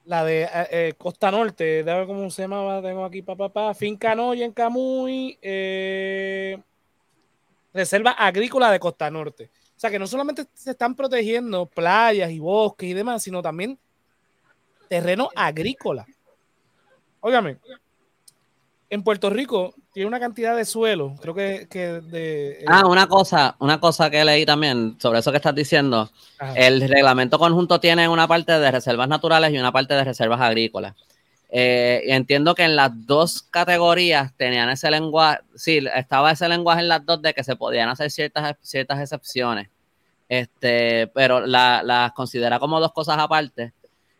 [0.06, 3.74] la de eh, eh, Costa Norte, de ver cómo se llama, tengo aquí, papá, pa,
[3.74, 6.58] Finca Noya en Camuy, eh,
[7.74, 9.50] Reserva Agrícola de Costa Norte.
[9.76, 13.78] O sea que no solamente se están protegiendo playas y bosques y demás, sino también
[14.88, 16.06] terreno agrícola.
[17.20, 17.58] Óigame,
[18.88, 22.50] en Puerto Rico tiene una cantidad de suelo, creo que, de...
[22.50, 26.10] Eh, ah, una cosa, una cosa que leí también sobre eso que estás diciendo.
[26.54, 30.94] El reglamento conjunto tiene una parte de reservas naturales y una parte de reservas agrícolas.
[31.48, 36.82] Eh, y entiendo que en las dos categorías tenían ese lenguaje, sí, estaba ese lenguaje
[36.82, 39.70] en las dos de que se podían hacer ciertas, ciertas excepciones,
[40.28, 43.72] este, pero las la considera como dos cosas aparte.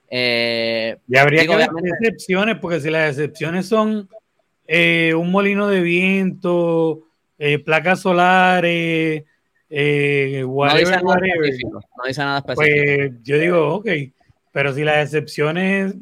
[0.08, 1.68] Eh, y habría que ver
[2.00, 4.08] excepciones, porque si las excepciones son
[4.66, 7.02] eh, un molino de viento,
[7.38, 9.24] eh, placas solares,
[9.68, 11.14] eh, whatever, no
[12.06, 12.54] dice nada específico.
[12.54, 13.88] Pues yo digo, ok,
[14.52, 15.94] pero si las excepciones,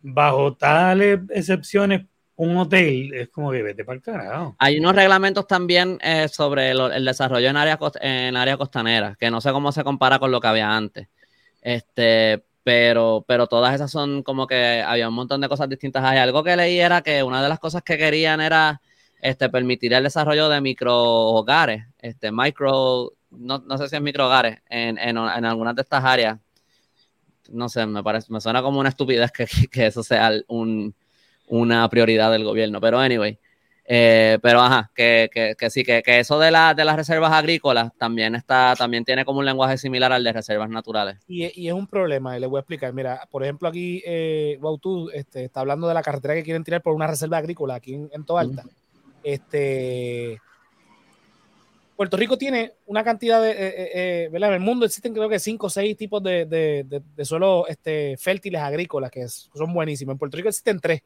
[0.00, 2.02] bajo tales excepciones,
[2.36, 4.56] un hotel es como que vete para el carajo.
[4.58, 5.98] Hay unos reglamentos también
[6.30, 10.30] sobre el desarrollo en área, en área costanera, que no sé cómo se compara con
[10.30, 11.08] lo que había antes.
[11.60, 16.04] Este, pero, pero todas esas son como que había un montón de cosas distintas.
[16.04, 18.80] Hay algo que leí era que una de las cosas que querían era
[19.20, 24.26] este, permitir el desarrollo de micro hogares, este, micro, no, no sé si es micro
[24.26, 26.38] hogares, en, en, en, algunas de estas áreas.
[27.50, 30.94] No sé, me parece, me suena como una estupidez que, que eso sea un,
[31.48, 33.38] una prioridad del gobierno, pero anyway.
[33.92, 35.28] Eh, pero ajá, que,
[35.68, 39.78] sí, que, eso de, de las reservas agrícolas también está, también tiene como un lenguaje
[39.78, 41.18] similar al de reservas naturales.
[41.26, 42.92] Y, es un problema, y le voy a explicar.
[42.92, 44.60] Mira, por ejemplo, aquí eh,
[45.12, 48.08] este, está hablando de la carretera que quieren tirar por una reserva agrícola aquí en,
[48.12, 48.62] en Toalta.
[49.24, 50.40] Este.
[51.96, 54.50] Puerto Rico tiene una cantidad de, eh, eh, ¿verdad?
[54.50, 58.16] En el mundo existen creo que cinco o seis tipos de, de, de, suelos este,
[58.16, 60.12] fértiles agrícolas que son buenísimos.
[60.12, 61.02] En Puerto Rico existen tres.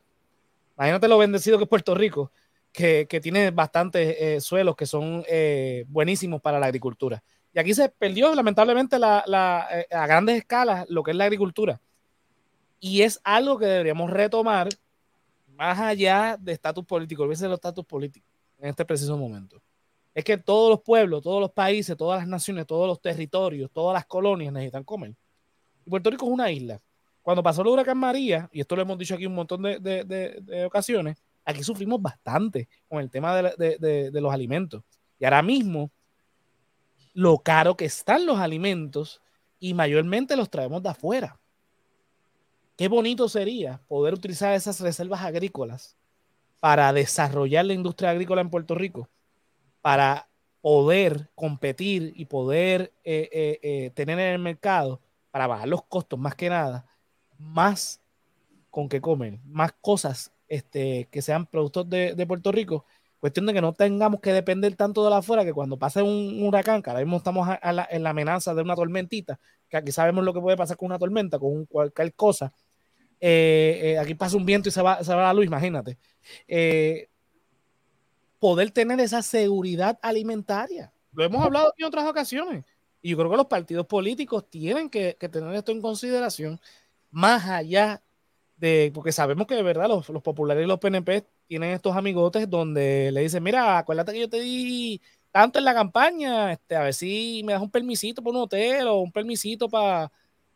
[0.76, 2.30] Imagínate lo bendecido que es Puerto Rico
[2.74, 7.22] que, tiene bastantes eh, suelos que son eh, buenísimos para la agricultura.
[7.52, 11.80] Y aquí se perdió lamentablemente eh, a grandes escalas lo que es la agricultura.
[12.80, 14.68] Y es algo que deberíamos retomar
[15.46, 19.62] más allá de estatus político, olvídense de los estatus políticos en este preciso momento.
[20.12, 23.94] Es que todos los pueblos, todos los países, todas las naciones, todos los territorios, todas
[23.94, 25.14] las colonias necesitan comer.
[25.86, 26.80] Y Puerto Rico es una isla.
[27.22, 31.23] Cuando pasó el huracán María, y esto lo hemos dicho aquí un montón de ocasiones,
[31.44, 34.82] aquí sufrimos bastante con el tema de, los alimentos.
[35.18, 35.90] Y ahora mismo,
[37.12, 39.20] lo caro que están los alimentos
[39.60, 41.38] y mayormente los traemos de afuera.
[42.76, 45.96] Qué bonito sería poder utilizar esas reservas agrícolas
[46.58, 49.08] para desarrollar la industria agrícola en Puerto Rico,
[49.80, 50.28] para
[50.60, 56.18] poder competir y poder eh, eh, eh, tener en el mercado, para bajar los costos
[56.18, 56.86] más que nada,
[57.38, 58.00] más
[58.70, 62.84] con que comen, más cosas este, que sean productos de, Puerto Rico,
[63.20, 66.42] Cuestión de que no tengamos que depender tanto de la afuera, que cuando pase un,
[66.42, 69.40] huracán, que ahora estamos en la amenaza de una tormentita,
[69.70, 72.52] que aquí sabemos lo que puede pasar con una tormenta, con cualquier cosa.
[73.18, 75.96] Eh, eh, aquí pasa un viento y se va, la luz, imagínate.
[76.46, 77.08] Eh,
[78.38, 80.92] poder tener esa seguridad alimentaria.
[81.14, 82.66] Lo hemos hablado en otras ocasiones.
[83.00, 86.60] Y yo creo que los partidos políticos tienen que, tener esto en consideración,
[87.10, 88.02] más allá
[88.64, 92.48] de, porque sabemos que de verdad los, los populares y los PNP tienen estos amigotes
[92.48, 95.00] donde le dicen, mira, acuérdate que yo te di
[95.30, 98.86] tanto en la campaña, este, a ver si me das un permisito para un hotel
[98.86, 100.10] o un permisito para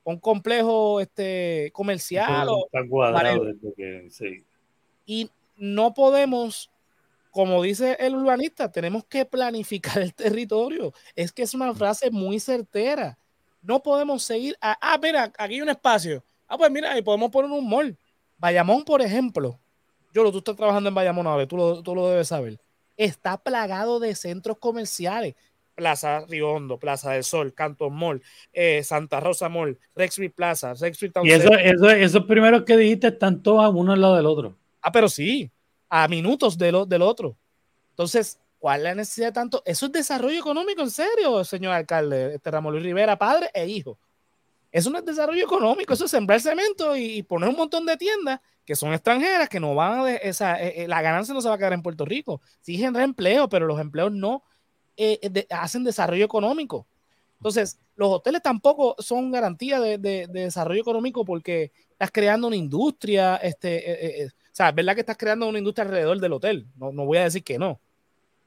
[0.05, 2.49] un complejo este, comercial.
[2.49, 2.67] O,
[5.05, 6.71] Y no podemos,
[7.31, 10.95] como dice el urbanista, tenemos que planificar el territorio.
[11.15, 13.19] Es que es una frase muy certera.
[13.61, 16.25] No podemos seguir, ah, mira, aquí hay un espacio.
[16.49, 17.97] Ah, pues mira, ahí podemos poner un mall.
[18.39, 19.59] Bayamón, por ejemplo,
[20.13, 22.59] yo, tú estás trabajando en Bayamón, a ver, tú lo, tú lo debes saber.
[22.97, 25.35] Está plagado de centros comerciales.
[25.75, 28.21] Plaza Riondo, Plaza del Sol, Canton Mall,
[28.53, 33.07] eh, Santa Rosa Mall, Rexby Plaza, Rexby Town Y eso, eso, esos primeros que dijiste
[33.07, 34.57] están todos uno al lado del otro.
[34.83, 35.49] Ah, pero sí,
[35.89, 37.37] a minutos de del otro.
[37.91, 39.63] Entonces, ¿cuál es la necesidad de tanto?
[39.65, 43.99] Eso es desarrollo económico, en serio, señor alcalde, este Ramón Luis Rivera, padre e hijo.
[44.71, 48.41] Eso no es desarrollo económico, eso es sembrar cemento y poner un montón de tiendas
[48.69, 51.55] que son extranjeras, que no van a, esa, eh, eh, la ganancia no se va
[51.55, 52.43] a quedar en Puerto Rico.
[52.61, 54.43] Sí genera empleo, pero los empleos no
[54.99, 56.87] eh, hacen desarrollo económico.
[57.39, 59.97] Entonces, los hoteles tampoco son garantía de,
[60.29, 65.49] desarrollo económico porque estás creando una industria, este, o sea, es verdad que estás creando
[65.49, 67.81] una industria alrededor del hotel, no, no voy a decir que no,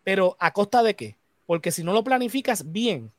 [0.03, 1.17] pero ¿a costa de qué?
[1.45, 3.11] Porque si no lo planificas bien,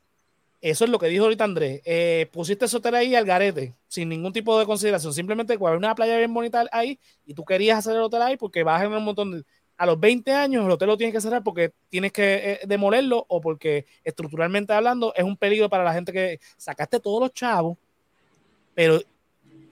[0.63, 1.81] eso es lo que dijo ahorita Andrés.
[1.83, 5.13] Eh, pusiste hotel ahí al garete, sin ningún tipo de consideración.
[5.13, 8.63] Simplemente había una playa bien bonita ahí y tú querías hacer el hotel ahí porque
[8.63, 9.43] vas en un montón de.
[9.75, 13.25] A los 20 años el hotel lo tienes que cerrar porque tienes que eh, demolerlo
[13.27, 17.77] o porque estructuralmente hablando es un peligro para la gente que sacaste todos los chavos,
[18.73, 19.01] pero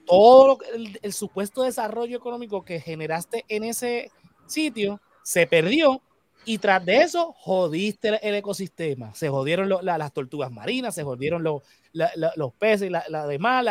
[0.04, 0.58] todo
[1.00, 4.10] el supuesto desarrollo económico que generaste en ese
[4.46, 6.02] sitio se perdió
[6.44, 9.14] y tras de eso, jodiste el ecosistema.
[9.14, 13.64] Se jodieron las tortugas marinas, se jodieron los peces y la, demás,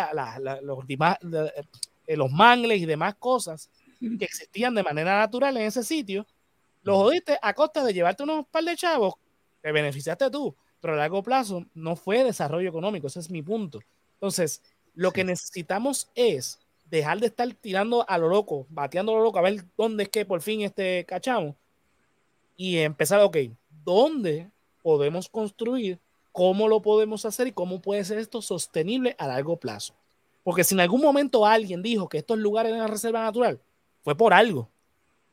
[0.61, 6.25] los, eh, los mangles y demás cosas que existían de manera natural en ese sitio.
[6.83, 9.15] Los jodiste a costa de llevarte unos par de chavos,
[9.61, 13.07] te beneficiaste tú, pero a largo plazo no fue desarrollo económico.
[13.07, 13.79] Ese es mi punto.
[14.13, 14.61] Entonces,
[14.95, 19.39] lo que necesitamos es dejar de estar tirando a lo loco, bateando a lo loco,
[19.39, 21.55] a ver dónde es que por fin este cachamos
[22.61, 23.37] y empezar, ok,
[23.83, 24.51] ¿dónde
[24.83, 25.99] podemos construir?
[26.31, 29.95] ¿Cómo lo podemos hacer y cómo puede ser esto sostenible a largo plazo?
[30.43, 33.59] Porque si en algún momento alguien dijo que estos lugares eran reserva natural,
[34.03, 34.69] fue por algo.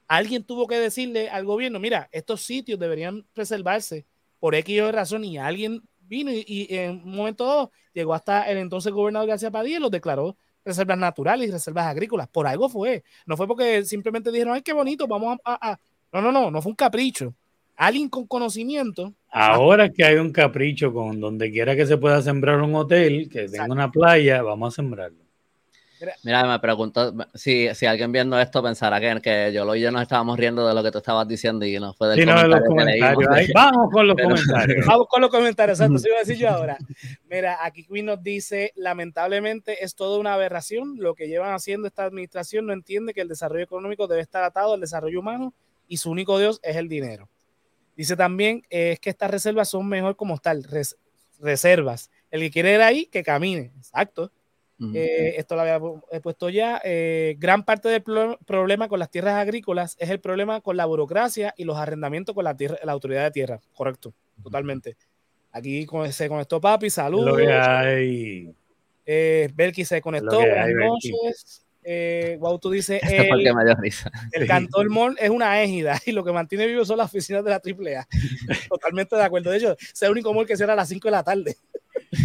[0.07, 4.07] Alguien tuvo que decirle al gobierno, mira, estos sitios deberían preservarse
[4.41, 8.57] por X o razón y alguien vino y, en un momento dado llegó hasta el
[8.57, 12.29] entonces gobernador García Padilla y los declaró reservas naturales y reservas agrícolas.
[12.29, 13.05] Por algo fue.
[13.27, 15.79] No fue porque simplemente dijeron, ay, qué bonito, vamos a,
[16.13, 17.35] no, no, no, no fue un capricho.
[17.77, 19.15] Alguien con conocimiento.
[19.31, 23.49] Ahora que hay un capricho con donde quiera que se pueda sembrar un hotel, que
[23.49, 25.29] tenga una playa, vamos a sembrarlo.
[26.23, 30.03] Mira, me pregunto si, si alguien viendo esto pensará que, que yo y yo nos
[30.03, 34.07] estábamos riendo de lo que tú estabas diciendo y no fue del comentario vamos con
[34.07, 34.87] los comentarios.
[34.87, 36.79] Vamos con los comentarios, exacto, iba a decir yo ahora.
[37.29, 40.97] Mira, aquí Queen nos dice, lamentablemente es toda una aberración.
[40.99, 44.75] Lo que llevan haciendo esta administración no entiende que el desarrollo económico debe estar atado
[44.75, 45.53] al desarrollo humano
[45.89, 47.29] y su único Dios es el dinero.
[47.97, 50.65] Dice también eh, es que estas reservas son mejor como tal,
[51.41, 52.11] reservas.
[52.31, 53.73] El que quiere ir ahí, que camine.
[53.77, 54.31] Exacto.
[54.95, 55.81] Eh, esto lo había
[56.23, 56.81] puesto ya.
[56.85, 58.05] Eh, gran parte del
[58.47, 62.45] problema con las tierras agrícolas es el problema con la burocracia y los arrendamientos con
[62.45, 63.61] la, tierra, la autoridad de tierra.
[63.75, 64.97] Correcto, totalmente.
[65.51, 67.27] Aquí se conectó Papi, saludos.
[67.27, 68.55] Lo que hay.
[69.55, 70.39] Belki se conectó.
[70.39, 73.47] Buenas noches eh, tú dice el,
[74.33, 77.51] el Cantor Mall es una égida y lo que mantiene vivo son las oficinas de
[77.51, 78.07] la AAA.
[78.69, 79.51] Totalmente de acuerdo.
[79.51, 81.57] De hecho, es el único mall que cierra a las 5 de la tarde.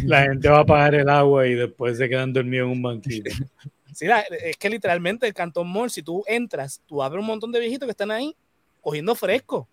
[0.06, 3.32] La gente va a pagar el agua y después se quedan dormidos en un banquillo.
[3.96, 4.08] Sí,
[4.44, 7.86] es que literalmente el Canton Mall, si tú entras, tú abres un montón de viejitos
[7.86, 8.36] que están ahí
[8.82, 9.68] cogiendo fresco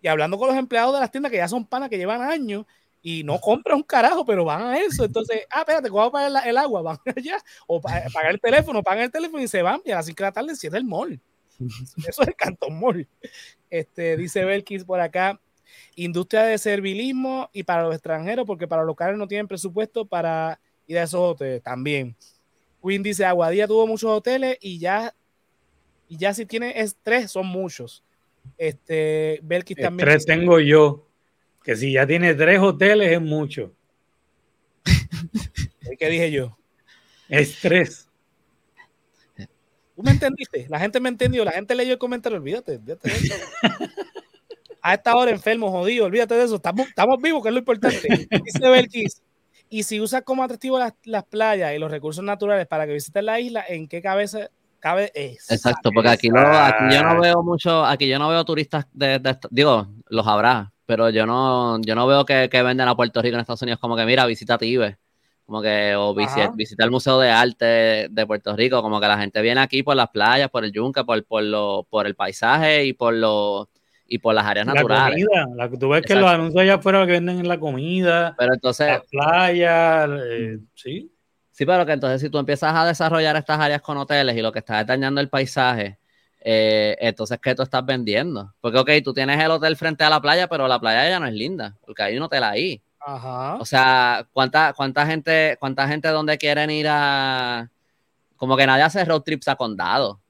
[0.00, 2.64] y hablando con los empleados de las tiendas que ya son panas que llevan años
[3.08, 5.04] y no compran un carajo, pero van a eso.
[5.04, 6.82] Entonces, ah, espérate, ¿cómo va a pagar el agua?
[6.82, 7.38] Van allá,
[7.68, 10.22] o pagar el teléfono, pagan el teléfono y se van, y a las 5 de
[10.24, 11.20] la tarde cierra el mall.
[12.08, 13.06] Eso es el Cantón Mall.
[13.70, 15.40] Este, dice Belkis por acá,
[15.94, 20.58] industria de servilismo y para los extranjeros, porque para los locales no tienen presupuesto para
[20.88, 22.16] ir a esos hoteles también.
[22.84, 25.14] Queen dice, Aguadilla tuvo muchos hoteles y ya,
[26.08, 28.02] y ya si tiene es tres, son muchos.
[28.58, 30.08] Este, Belkis también.
[30.08, 31.06] Tres tengo yo.
[31.66, 33.74] Que si ya tiene tres hoteles es mucho.
[35.98, 36.56] ¿Qué dije yo?
[37.28, 38.08] Es tres.
[39.96, 40.66] ¿Tú me entendiste?
[40.68, 43.34] La gente me entendió, la gente leyó el comentario, olvídate, olvídate de eso.
[44.80, 46.54] A esta hora enfermo, jodido, olvídate de eso.
[46.54, 48.28] Estamos, estamos vivos, que es lo importante.
[48.44, 49.22] Dice Belkis.
[49.68, 53.24] Y si usas como atractivo las, las, playas y los recursos naturales para que visites
[53.24, 55.52] la isla, ¿en qué cabeza cabe eso?
[55.52, 59.18] Exacto, porque aquí, no, aquí yo no veo mucho, aquí yo no veo turistas de,
[59.18, 63.20] de, digo, los habrá, pero yo no, yo no veo que, que, venden a Puerto
[63.20, 64.96] Rico en Estados Unidos como que mira, visita Tibes,
[65.44, 69.18] como que, o visita, visita, el Museo de Arte de Puerto Rico, como que la
[69.18, 72.84] gente viene aquí por las playas, por el yunque, por, por, lo, por el paisaje
[72.84, 73.68] y por los
[74.08, 75.26] y por las áreas la naturales.
[75.26, 78.54] Comida, la, tú ves que los anuncios allá afuera que venden en la comida, pero
[78.54, 81.12] entonces, la playa, eh, sí.
[81.50, 84.52] Sí, pero que entonces si tú empiezas a desarrollar estas áreas con hoteles y lo
[84.52, 85.98] que estás dañando el paisaje,
[86.48, 88.54] eh, entonces ¿qué tú estás vendiendo?
[88.60, 91.26] Porque, ok, tú tienes el hotel frente a la playa, pero la playa ya no
[91.26, 92.80] es linda, porque hay un hotel ahí.
[93.00, 93.56] Ajá.
[93.56, 97.68] O sea, ¿cuánta, cuánta gente, cuánta gente donde quieren ir a...
[98.36, 100.20] Como que nadie hace road trips a condado.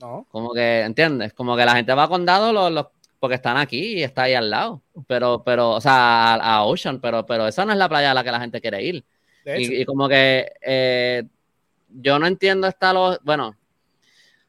[0.00, 0.28] No.
[0.30, 1.32] Como que, ¿entiendes?
[1.32, 2.86] Como que la gente va a condado los, los,
[3.18, 4.80] porque están aquí y está ahí al lado.
[5.08, 8.14] Pero, pero, o sea, a, a, Ocean, pero, pero esa no es la playa a
[8.14, 9.04] la que la gente quiere ir.
[9.44, 11.24] Y, y, como que eh,
[11.88, 13.56] yo no entiendo esta lo, bueno,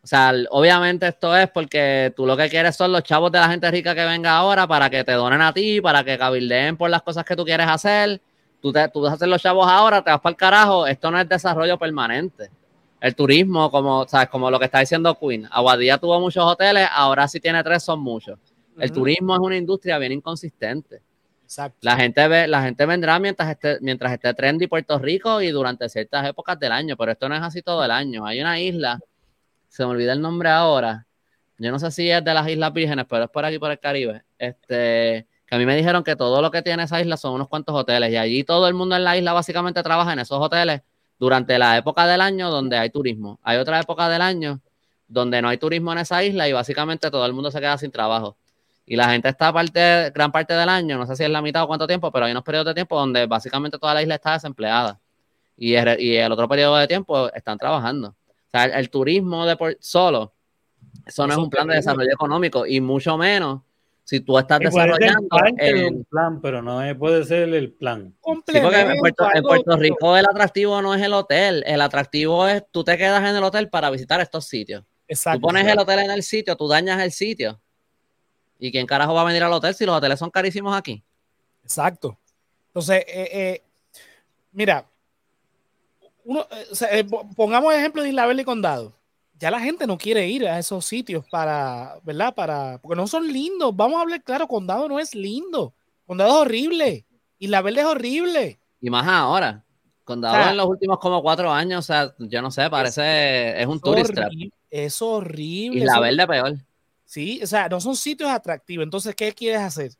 [0.04, 3.48] o sea, obviamente esto es porque tú lo que quieres son los chavos de la
[3.48, 6.90] gente rica que venga ahora para que te donen a ti, para que cabildeen por
[6.90, 8.22] las cosas que tú quieres hacer.
[8.62, 10.88] Tú, te, tú vas a hacer los chavos ahora, te vas para el carajo.
[10.88, 12.50] Esto no es desarrollo permanente
[13.04, 14.30] el turismo, como, ¿sabes?
[14.30, 15.46] como lo que está diciendo Queen.
[15.52, 18.40] Aguadilla tuvo muchos hoteles, ahora sí tiene tres, son muchos.
[18.78, 18.96] El uh -huh.
[18.96, 21.02] turismo es una industria bien inconsistente.
[21.44, 21.80] Exacto.
[21.82, 25.90] La gente ve, la gente vendrá mientras esté, mientras esté trendy Puerto Rico y durante
[25.90, 28.26] ciertas épocas del año, pero esto no es así todo el año.
[28.26, 28.98] Hay una isla,
[29.74, 31.08] se me olvida el nombre ahora.
[31.58, 33.80] Yo no sé si es de las Islas Vírgenes, pero es por aquí por el
[33.80, 34.24] Caribe.
[34.38, 37.48] Este, que a mí me dijeron que todo lo que tiene esa isla son unos
[37.48, 40.82] cuantos hoteles y allí todo el mundo en la isla básicamente trabaja en esos hoteles
[41.18, 43.40] durante la época del año donde hay turismo.
[43.42, 44.62] Hay otra época del año
[45.08, 47.90] donde no hay turismo en esa isla y básicamente todo el mundo se queda sin
[47.90, 48.38] trabajo.
[48.86, 51.64] Y la gente está parte, gran parte del año, no sé si es la mitad
[51.64, 54.34] o cuánto tiempo, pero hay unos periodos de tiempo donde básicamente toda la isla está
[54.34, 55.00] desempleada.
[55.58, 58.14] Y el, y el otro periodo de tiempo están trabajando.
[58.54, 60.34] Sea, el, el turismo de por, solo,
[61.06, 63.62] eso no eso es un plan de desarrollo económico y mucho menos
[64.04, 68.14] si tú estás desarrollando el plan, pero no puede ser el plan.
[68.46, 72.48] Sí, porque en Puerto, en Puerto, Rico el atractivo no es el hotel, el atractivo
[72.48, 74.84] es tú te quedas en el hotel para visitar estos sitios.
[75.08, 75.40] Exacto.
[75.40, 77.60] Tú pones el hotel en el sitio, tú dañas el sitio.
[78.60, 81.04] ¿Y quién carajo va a venir al hotel si los hoteles son carísimos aquí?
[81.64, 82.18] Exacto.
[82.68, 83.64] Entonces, eh, eh,
[84.52, 84.86] mira,
[86.26, 86.90] uno, eh, o sea,
[87.36, 88.94] pongamos el ejemplo de Isla Verde y Condado
[89.44, 92.34] ya la gente no quiere ir a esos sitios para, ¿verdad?
[92.34, 93.76] Para, porque no son lindos.
[93.76, 95.74] Vamos a hablar claro, Condado no es lindo.
[96.08, 97.06] Condado es horrible.
[97.40, 98.58] Y la verde es horrible.
[98.80, 99.62] Y más ahora.
[100.06, 103.50] Condado o sea, en los últimos como cuatro años, o sea, yo no sé, parece,
[103.50, 104.32] es, es un tourist trap.
[104.70, 105.82] Es horrible.
[105.82, 106.58] Y la verde peor.
[107.04, 108.84] Sí, o sea, no son sitios atractivos.
[108.84, 109.92] Entonces, ¿qué quieres hacer?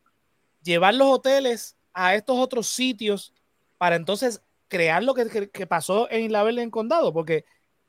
[0.62, 3.34] Llevar los hoteles a estos otros sitios
[3.78, 4.42] para entonces
[4.74, 7.46] crear lo que, que, que pasó en Isla en Condado, porque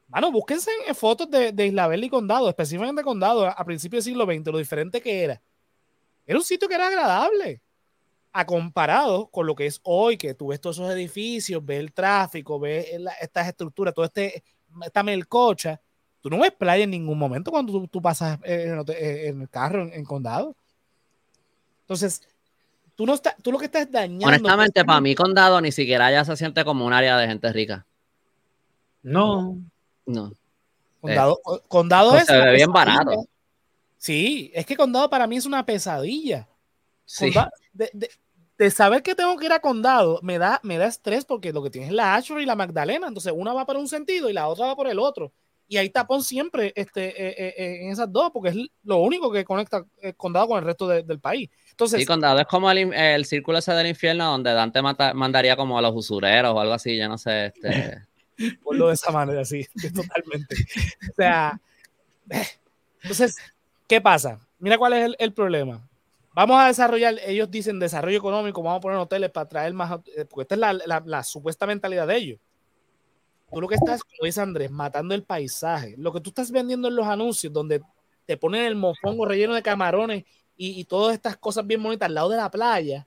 [0.09, 4.27] Mano, búsquense en fotos de, de Isla y Condado, específicamente Condado, a principios del siglo
[4.27, 5.43] XX, lo diferente que era.
[6.27, 7.61] Era un sitio que era agradable,
[8.33, 11.93] a comparado con lo que es hoy, que tú ves todos esos edificios, ves el
[11.93, 14.43] tráfico, ves la, estas estructuras, toda este,
[14.83, 15.81] esta melcocha.
[16.21, 19.83] Tú no ves playa en ningún momento cuando tú, tú pasas en, en, el carro
[19.83, 20.57] en, en, Condado.
[21.81, 22.23] Entonces,
[22.95, 24.27] tú, no está, tú lo que estás dañando.
[24.27, 27.87] Honestamente, para mí, Condado ni siquiera ya se siente como un área de gente rica.
[29.03, 29.59] No.
[30.07, 30.33] No.
[31.01, 32.27] Condado, eh, condado es.
[32.27, 33.27] Se ve bien barato.
[33.99, 36.49] Sí, es que Condado para mí es una pesadilla.
[37.05, 37.27] Sí.
[37.27, 38.11] Condado, de, de,
[38.57, 41.63] de, saber que tengo que ir a Condado me da, me da estrés porque lo
[41.63, 43.09] que tienes es la Ashford y la Magdalena.
[43.09, 45.33] Entonces una va por un sentido y la otra va por el otro.
[45.67, 49.45] Y hay tapón siempre este, eh, eh, en esas dos porque es lo único que
[49.45, 51.51] conecta el Condado con el resto de, del país.
[51.71, 55.57] Entonces, sí, Condado es como el, el círculo ese del infierno donde Dante mata, mandaría
[55.57, 57.47] como a los usureros o algo así, yo no sé.
[57.47, 58.03] Este.
[58.63, 60.57] Ponlo de esa manera, sí, totalmente.
[61.11, 61.61] O sea,
[63.03, 63.37] entonces,
[63.87, 64.41] ¿qué pasa?
[64.59, 65.89] Mira cuál es el, el, problema.
[66.35, 70.43] Vamos a desarrollar, ellos dicen desarrollo económico, vamos a poner hoteles para traer más, porque
[70.43, 72.41] esta es la, la, la supuesta mentalidad de ellos.
[73.55, 75.95] Tú lo que estás, como dice Andrés, matando el paisaje.
[75.97, 77.81] Lo que tú estás vendiendo en los anuncios, donde
[78.27, 80.25] te ponen el mofongo relleno de camarones
[80.57, 83.07] y, y todas estas cosas bien bonitas al lado de la playa,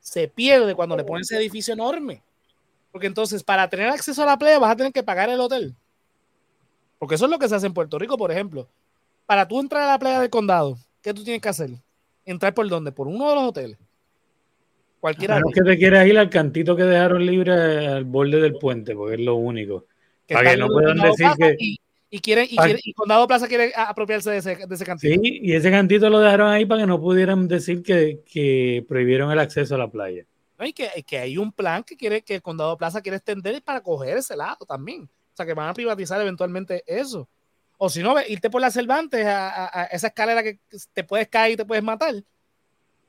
[0.00, 2.22] se pierde cuando le ponen ese edificio enorme.
[2.90, 5.76] Porque entonces, para tener acceso a la playa, vas a tener que pagar el hotel.
[6.98, 8.68] Porque eso es lo que se hace en Puerto Rico, por ejemplo.
[9.26, 11.70] Para tú entrar a la playa del condado, ¿qué tú tienes que hacer?
[12.24, 12.92] ¿Entrar por dónde?
[12.92, 13.78] Por uno de los hoteles.
[15.00, 15.40] Cualquiera.
[15.54, 19.20] que te quieras ir al cantito que dejaron libre al borde del puente, porque es
[19.20, 19.86] lo único.
[20.28, 21.56] para que no puedan decir que.
[22.08, 25.20] Y, quieren, y, quiere, y, Condado Plaza quiere apropiarse de ese, de ese, cantito.
[25.20, 29.30] Sí, y ese cantito lo dejaron ahí para que no pudieran decir que, que prohibieron
[29.32, 30.24] el acceso a la playa.
[30.56, 33.60] No, y que, que, hay un plan que quiere que el Condado Plaza quiere extender
[33.62, 35.02] para coger ese lado también.
[35.02, 37.28] O sea, que van a privatizar eventualmente eso.
[37.76, 40.60] O si no, irte por la Cervantes a, a, esa escalera que
[40.92, 42.14] te puedes caer y te puedes matar.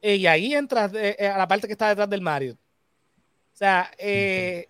[0.02, 2.58] Eh, y ahí entras eh, eh, a la parte que está detrás del Mario.
[3.54, 4.68] O sea, se,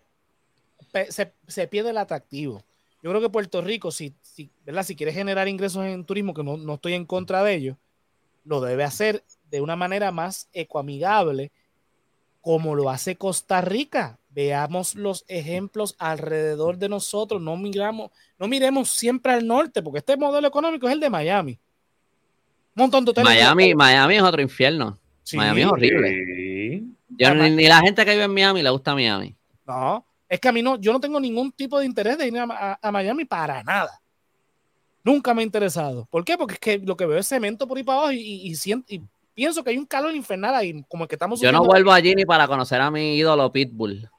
[1.68, 2.64] pierde el atractivo.
[3.04, 4.84] Yo creo que Puerto Rico, si, si, ¿verdad?
[4.84, 7.78] si quiere generar ingresos en turismo, que no, no estoy en contra de ello,
[8.46, 11.52] lo debe hacer de una manera más ecoamigable,
[12.42, 14.20] como lo hace Costa Rica.
[14.30, 17.42] Veamos los ejemplos alrededor de nosotros.
[17.42, 21.60] No miramos, no miremos siempre al norte, porque este modelo económico es el de Miami.
[23.24, 24.98] Miami, Miami es otro infierno.
[25.34, 26.84] Miami es horrible.
[27.10, 29.36] ni, la gente que vive en Miami le gusta Miami.
[29.66, 32.38] No, es que a mí no, yo no tengo ningún tipo de interés de ir
[32.38, 34.00] a, Miami para nada.
[35.04, 36.06] Nunca me ha interesado.
[36.10, 36.38] ¿Por qué?
[36.38, 38.56] Porque es que lo que veo es cemento por ahí para abajo y,
[39.34, 41.40] pienso que hay un calor infernal ahí, como el que estamos.
[41.40, 44.10] Yo no vuelvo allí ni para conocer a mi ídolo Pitbull.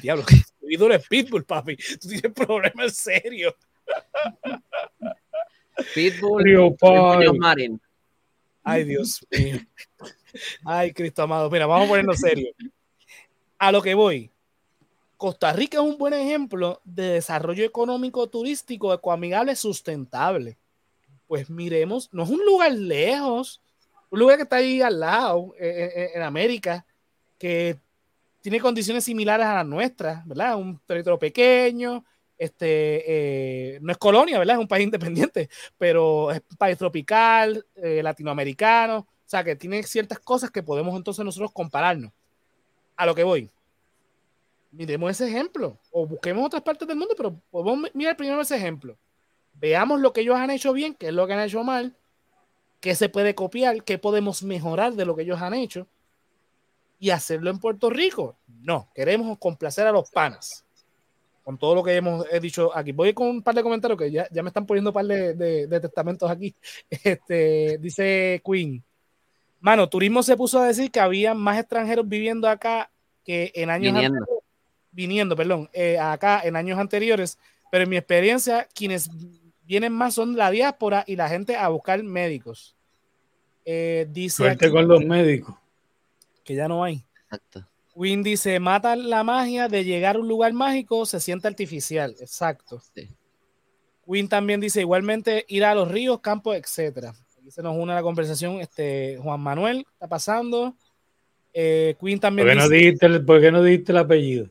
[0.00, 0.24] Diablo,
[0.60, 1.76] tu ídolo es Pitbull, papi.
[1.76, 3.54] Tú tienes problemas serios.
[5.94, 7.80] Pitbull, Pitbull Marin.
[8.62, 9.58] Ay, Dios mío.
[10.64, 11.50] Ay, Cristo amado.
[11.50, 12.52] Mira, vamos a ponernos serio.
[13.58, 14.30] A lo que voy.
[15.16, 20.56] Costa Rica es un buen ejemplo de desarrollo económico turístico ecoamigable sustentable.
[21.26, 23.60] Pues miremos, no es un lugar lejos,
[24.10, 26.84] un lugar que está ahí al lado, eh, eh, eh, en América,
[27.38, 27.76] que
[28.40, 30.56] tiene condiciones similares a las nuestras, ¿verdad?
[30.56, 32.02] Un territorio pequeño,
[32.38, 34.56] este, no es colonia, ¿verdad?
[34.56, 40.18] Es un país independiente, pero es un país tropical, latinoamericano, o sea, que tiene ciertas
[40.18, 42.10] cosas que podemos entonces nosotros compararnos.
[42.96, 43.48] A lo que voy.
[44.72, 45.78] Miremos ese ejemplo.
[45.92, 48.96] O busquemos otras partes del mundo, pero podemos mirar primero ese ejemplo.
[49.54, 51.94] Veamos lo que ellos han hecho bien, qué es lo que han hecho mal,
[52.80, 55.86] qué se puede copiar, qué podemos mejorar de lo que ellos han hecho
[56.98, 58.34] y hacerlo en Puerto Rico.
[58.48, 60.64] No, queremos complacer a los panas.
[61.44, 62.90] Con todo lo que hemos dicho aquí.
[62.90, 65.34] Voy con un par de comentarios que ya, me están poniendo un par de,
[65.68, 66.52] de, testamentos aquí.
[66.90, 68.82] Este, dice Queen.
[69.60, 72.90] Mano, turismo se puso a decir que había más extranjeros viviendo acá
[73.22, 74.26] que en años viniendo,
[74.90, 77.38] viniendo perdón, eh, acá en años anteriores,
[77.70, 79.10] pero en mi experiencia, quienes
[79.64, 82.74] vienen más son la diáspora y la gente a buscar médicos.
[83.66, 85.54] Eh, dice Suerte con los médicos.
[86.42, 87.04] Que ya no hay.
[87.24, 87.66] Exacto.
[87.94, 92.16] Win dice, mata la magia de llegar a un lugar mágico, se siente artificial.
[92.18, 92.80] Exacto.
[92.94, 93.10] Sí.
[94.06, 97.12] Win también dice, igualmente ir a los ríos, campos, etcétera
[97.50, 100.74] se nos une a la conversación este, Juan Manuel, está pasando.
[101.52, 102.46] Eh, Queen también.
[102.46, 104.50] ¿Por qué, no dijiste el, ¿Por qué no dijiste el apellido?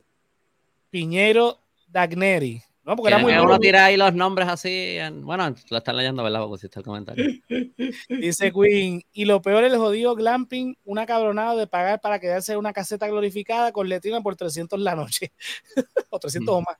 [0.90, 2.62] Piñero Dagneri.
[2.82, 4.96] No, porque era muy uno tira ahí los nombres así.
[5.22, 6.40] bueno, lo están leyendo, ¿verdad?
[6.46, 7.24] Porque está el comentario.
[8.08, 9.02] Dice Queen.
[9.12, 12.72] Y lo peor es el jodido glamping, una cabronada de pagar para quedarse en una
[12.72, 15.32] caseta glorificada con letrina por 300 la noche.
[16.10, 16.78] o 300 o más.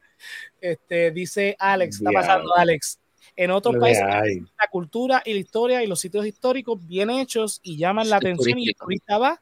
[0.61, 2.99] Este, dice Alex, está pasando Alex.
[3.37, 7.76] En otros países la cultura y la historia y los sitios históricos bien hechos y
[7.76, 9.41] llaman la atención y el turista va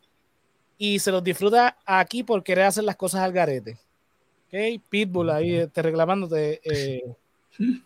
[0.76, 3.78] y se los disfruta aquí por querer hacer las cosas al garete.
[4.46, 6.60] Ok, Pitbull ahí te este, reclamándote.
[6.62, 7.02] Eh,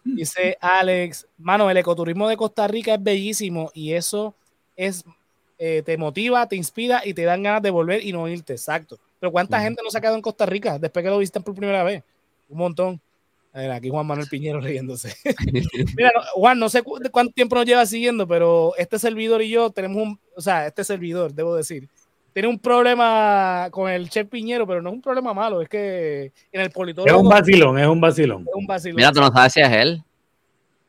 [0.05, 4.34] dice Alex, mano, el ecoturismo de Costa Rica es bellísimo y eso
[4.76, 5.05] es
[5.59, 8.53] eh, te motiva, te inspira y te dan ganas de volver y no irte.
[8.53, 8.98] Exacto.
[9.18, 11.55] Pero ¿cuánta gente no se ha quedado en Costa Rica después que lo visitan por
[11.55, 12.03] primera vez?
[12.48, 13.00] Un montón.
[13.55, 15.14] Ver, aquí Juan Manuel Piñero leyéndose.
[15.96, 20.03] Mira, Juan, no sé cuánto tiempo nos lleva siguiendo, pero este servidor y yo tenemos
[20.03, 21.88] un, o sea, este servidor, debo decir,
[22.32, 26.32] tiene un problema con el Chef Piñero, pero no es un problema malo, es que
[26.50, 27.14] en el politólogo...
[27.14, 28.42] Es un vacilón, es un vacilón.
[28.48, 28.96] Es un vacilón.
[28.96, 30.03] Mira, tú no sabes si es él.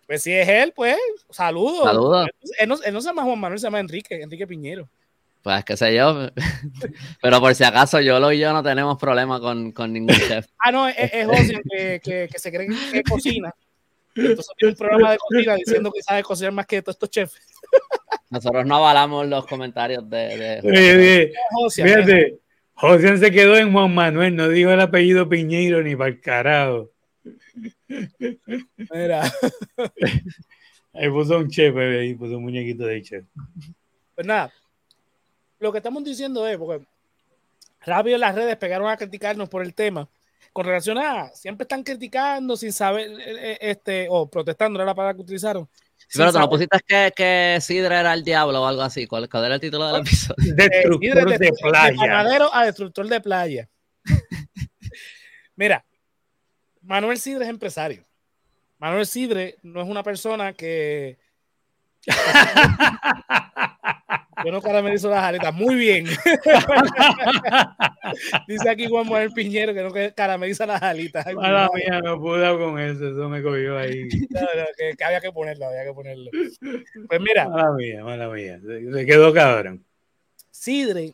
[0.07, 0.97] Pues si es él, pues,
[1.29, 1.83] saludos.
[1.83, 2.29] Saludos.
[2.59, 4.87] Él, no, él no se llama Juan Manuel, se llama Enrique, Enrique Piñero.
[5.43, 6.29] Pues qué sé yo.
[7.21, 10.47] Pero por si acaso, Yolo y yo no tenemos problema con, con ningún chef.
[10.57, 13.53] Ah, no, es, es José que, que, que, se cree que cocina.
[14.15, 17.35] Entonces tiene un programa de cocina diciendo que sabe cocinar más que todos estos chefs.
[18.29, 20.17] Nosotros no avalamos los comentarios de.
[20.17, 20.61] de...
[20.63, 21.33] Oye,
[21.69, 22.39] fíjate,
[22.73, 26.89] José se quedó en Juan Manuel, no dijo el apellido Piñeiro ni para el carajo.
[28.91, 29.29] Mira.
[30.93, 33.25] Ahí puso un chef, ahí puso un muñequito de chef.
[34.13, 34.53] Pues nada,
[35.63, 36.85] lo que estamos diciendo es, porque
[37.85, 40.09] rápido las redes pegaron a criticarnos por el tema,
[40.51, 44.93] con relación a, siempre están criticando sin saber, eh, eh, este, o protestando, era la
[44.93, 45.67] palabra que utilizaron,
[46.15, 49.07] pero tú no pusiste que, que Sidre era el diablo o algo así.
[49.07, 50.53] ¿Cuál, era el título del episodio?
[50.55, 52.23] Destructor de, de, playa.
[52.23, 53.69] De a destructor de playa.
[55.55, 55.83] Mira,
[56.81, 58.03] Manuel Sidre es empresario.
[58.77, 61.17] Manuel Sidre no es una persona que.
[64.45, 65.53] Yo no caramelizo las alitas.
[65.53, 66.05] Muy bien.
[68.47, 71.25] Dice aquí Juan Manuel Piñero que no carameliza las alitas.
[71.33, 73.09] Mala mía, no pude con eso.
[73.09, 74.07] Eso me cogió ahí.
[74.97, 76.29] que, había que ponerlo, había que ponerlo.
[77.07, 77.49] Pues mira.
[77.49, 78.59] Mala mía, mala mía.
[78.61, 79.85] Se quedó cabrón.
[80.51, 81.13] Sidre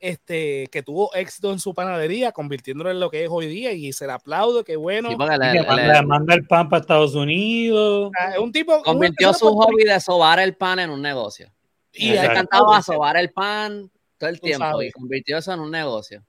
[0.00, 3.92] este, que tuvo éxito en su panadería, convirtiéndolo en lo que es hoy día, y
[3.92, 5.16] se le aplaudo, qué bueno.
[5.16, 8.10] manda, el pan para Estados Unidos.
[8.40, 8.82] un tipo.
[8.82, 11.50] Convirtió su hobby de sobar el pan en un negocio.
[11.92, 15.70] Y él cantaba a sobar el pan todo el tiempo y convirtió eso en un
[15.70, 16.24] negocio.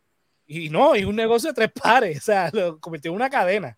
[0.46, 3.78] Y no, y un negocio de tres pares, o sea, lo convirtió en una cadena.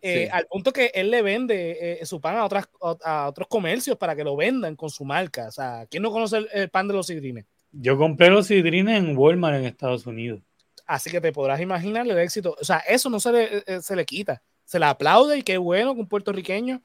[0.00, 2.68] Eh, al punto que él le vende eh, su pan a, otras,
[3.04, 5.48] a otros comercios para que lo vendan con su marca.
[5.48, 7.46] O sea, ¿quién no conoce el, pan de los sidrines?
[7.72, 10.40] Yo compré los sidrines en Walmart en Estados Unidos.
[10.86, 12.56] Así que te podrás imaginar el éxito.
[12.60, 14.40] O sea, eso no se le, eh, se le quita.
[14.64, 16.80] Se le aplaude y qué bueno que un puertorriqueño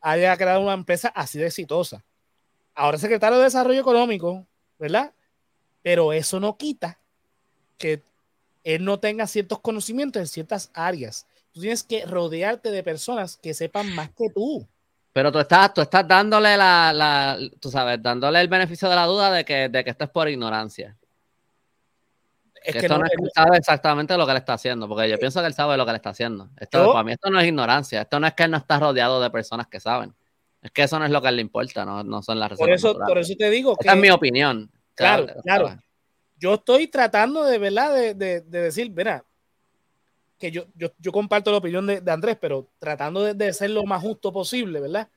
[0.00, 2.04] haya creado una empresa así de exitosa.
[2.74, 4.46] Ahora es secretario de Desarrollo Económico,
[4.78, 5.12] ¿verdad?
[5.82, 6.98] Pero eso no quita
[7.78, 8.02] que
[8.64, 11.26] él no tenga ciertos conocimientos en ciertas áreas.
[11.52, 14.66] Tú tienes que rodearte de personas que sepan más que tú.
[15.12, 19.04] Pero tú estás, tú estás dándole la, la, tú sabes, dándole el beneficio de la
[19.04, 20.96] duda de que, de que esto es por ignorancia.
[22.64, 25.10] Es que, esto no, es que él sabe exactamente lo que él está haciendo, porque
[25.10, 26.48] yo pienso que él sabe lo que él está haciendo.
[26.58, 29.20] Esto, para mí esto no es ignorancia, esto no es que él no está rodeado
[29.20, 30.14] de personas que saben.
[30.62, 32.96] Es que eso no es lo que le importa, no, no son las por eso,
[32.96, 33.88] por eso te digo que...
[33.88, 34.70] es mi opinión.
[34.94, 35.78] Claro, claro.
[36.36, 37.94] Yo estoy tratando de, ¿verdad?
[37.94, 39.24] De, de, de decir, mira,
[40.42, 44.02] que yo, yo, yo, comparto la opinión de, Andrés, pero tratando de, ser lo más
[44.02, 45.08] justo posible, ¿verdad?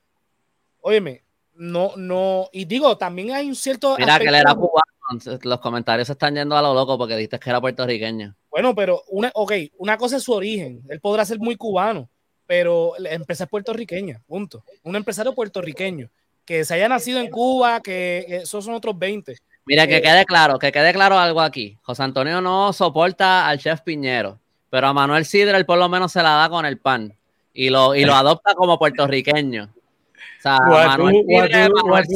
[0.82, 1.24] Óyeme,
[1.56, 3.96] no, no, y digo, también hay un cierto.
[3.98, 7.40] Mira, que él era cubano, los comentarios se están yendo a lo loco porque dijiste
[7.40, 8.36] que era puertorriqueño.
[8.52, 12.08] Bueno, pero, una, ok, una cosa es su origen, él podrá ser muy cubano,
[12.46, 14.64] pero la empresa es puertorriqueña, punto.
[14.84, 16.10] Un empresario puertorriqueño,
[16.46, 19.36] que se haya nacido en Cuba, que, esos son otros 20.
[19.66, 21.78] Mira, que eh, quede claro, que quede claro algo aquí.
[21.82, 24.40] José Antonio no soporta al chef Piñero
[24.76, 27.18] pero a Manuel Sidre él por lo menos se la da con el pan
[27.54, 29.70] y lo, y lo adopta como puertorriqueño.
[29.74, 31.70] O sea, Manuel Sidre,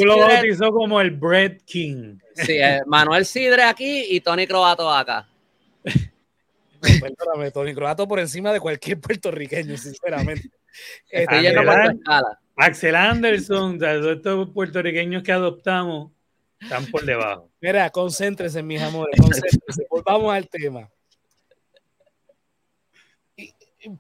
[0.03, 2.17] lo bautizó como el Bread King.
[2.35, 5.25] Sí, eh, Manuel Sidre aquí y Tony Croato acá.
[6.79, 10.49] perdóname, Tony Croato por encima de cualquier puertorriqueño, sinceramente.
[11.09, 11.47] Estoy
[12.55, 16.11] Axel Anderson, estos puertorriqueños que adoptamos
[16.59, 17.49] están por debajo.
[17.61, 19.87] Mira, concéntrese, mis amores, concéntrese.
[19.89, 20.89] Volvamos al tema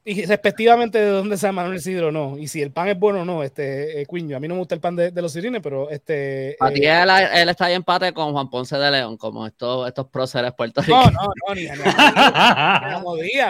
[0.03, 3.25] y respectivamente de dónde sea Manuel Sidro no, y si el pan es bueno o
[3.25, 6.57] no, este, eh, a mí no me gusta el pan de, los sirines, pero este...
[6.59, 7.01] A ti eh,
[7.33, 11.13] él, está ahí empate con Juan Ponce de León, como estos, estos próceres puertorriqueños.
[11.13, 11.69] No, no, no, ni, ni,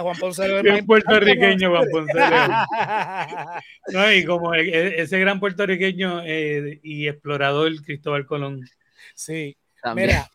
[0.01, 0.85] Juan Ponce de León.
[0.85, 2.51] puertorriqueño Juan Ponce de León.
[3.93, 8.61] no, y como e, e, ese gran puertorriqueño eh, y explorador Cristóbal Colón.
[9.15, 9.57] Sí,
[9.95, 10.29] mira,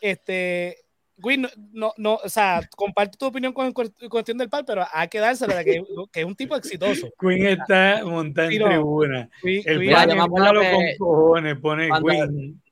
[0.00, 0.85] este
[1.18, 1.38] Güey,
[1.72, 5.56] no, no, o sea, comparto tu opinión con, cuestión del par, pero hay que dársela
[5.56, 7.08] de que, que, es un tipo exitoso.
[7.18, 9.30] Queen está montada en tribuna.
[9.42, 12.62] el pan malo con cojones, pone Queen.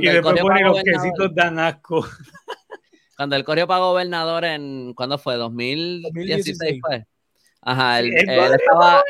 [0.00, 2.06] y después pone los quesitos dan asco.
[3.16, 5.36] Cuando el corrió para gobernador en, ¿cuándo fue?
[5.36, 7.06] 2016 fue.
[7.60, 9.02] Ajá, él, estaba...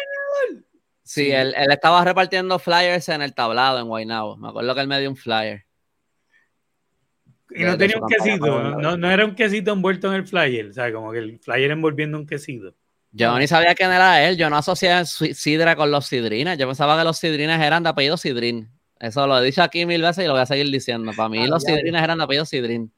[1.03, 4.37] Sí, Él, él, estaba repartiendo flyers en el tablado en Guaynabo.
[4.39, 5.66] Me acuerdo que él me dio un flyer.
[7.51, 10.73] Y no tenía un quesito, no, no, era un quesito envuelto en el flyer, o
[10.73, 12.75] sea, como que el flyer envolviendo un quesito.
[13.13, 16.99] Yo ni sabía quién era él, yo no asocié Sidra con los Sidrines, yo pensaba
[16.99, 18.69] que los Sidrines eran de apellido Sidrín.
[18.99, 21.13] Eso lo he dicho aquí mil veces y lo voy a seguir diciendo.
[21.17, 22.93] Para mí los Sidrines eran de apellido Sidrín.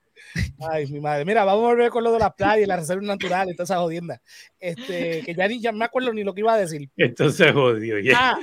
[0.71, 1.25] Ay, mi madre.
[1.25, 3.65] Mira, vamos a volver con lo de las playas y la reserva natural y toda
[3.65, 4.21] esa jodienda.
[4.59, 6.89] Este, que ya ni ya me acuerdo ni lo que iba a decir.
[6.97, 8.15] Esto se jodió ya.
[8.17, 8.39] Ah,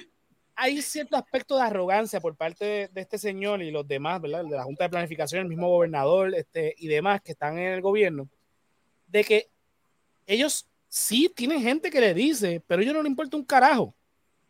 [0.56, 4.45] hay cierto aspecto de arrogancia por parte de, este señor y los demás, ¿verdad?
[4.45, 7.82] De la Junta de Planificación, el mismo gobernador este, y demás que están en el
[7.82, 8.30] gobierno,
[9.08, 9.49] de que
[10.26, 13.93] ellos sí tienen gente que le dice, pero a ellos no les importa un carajo,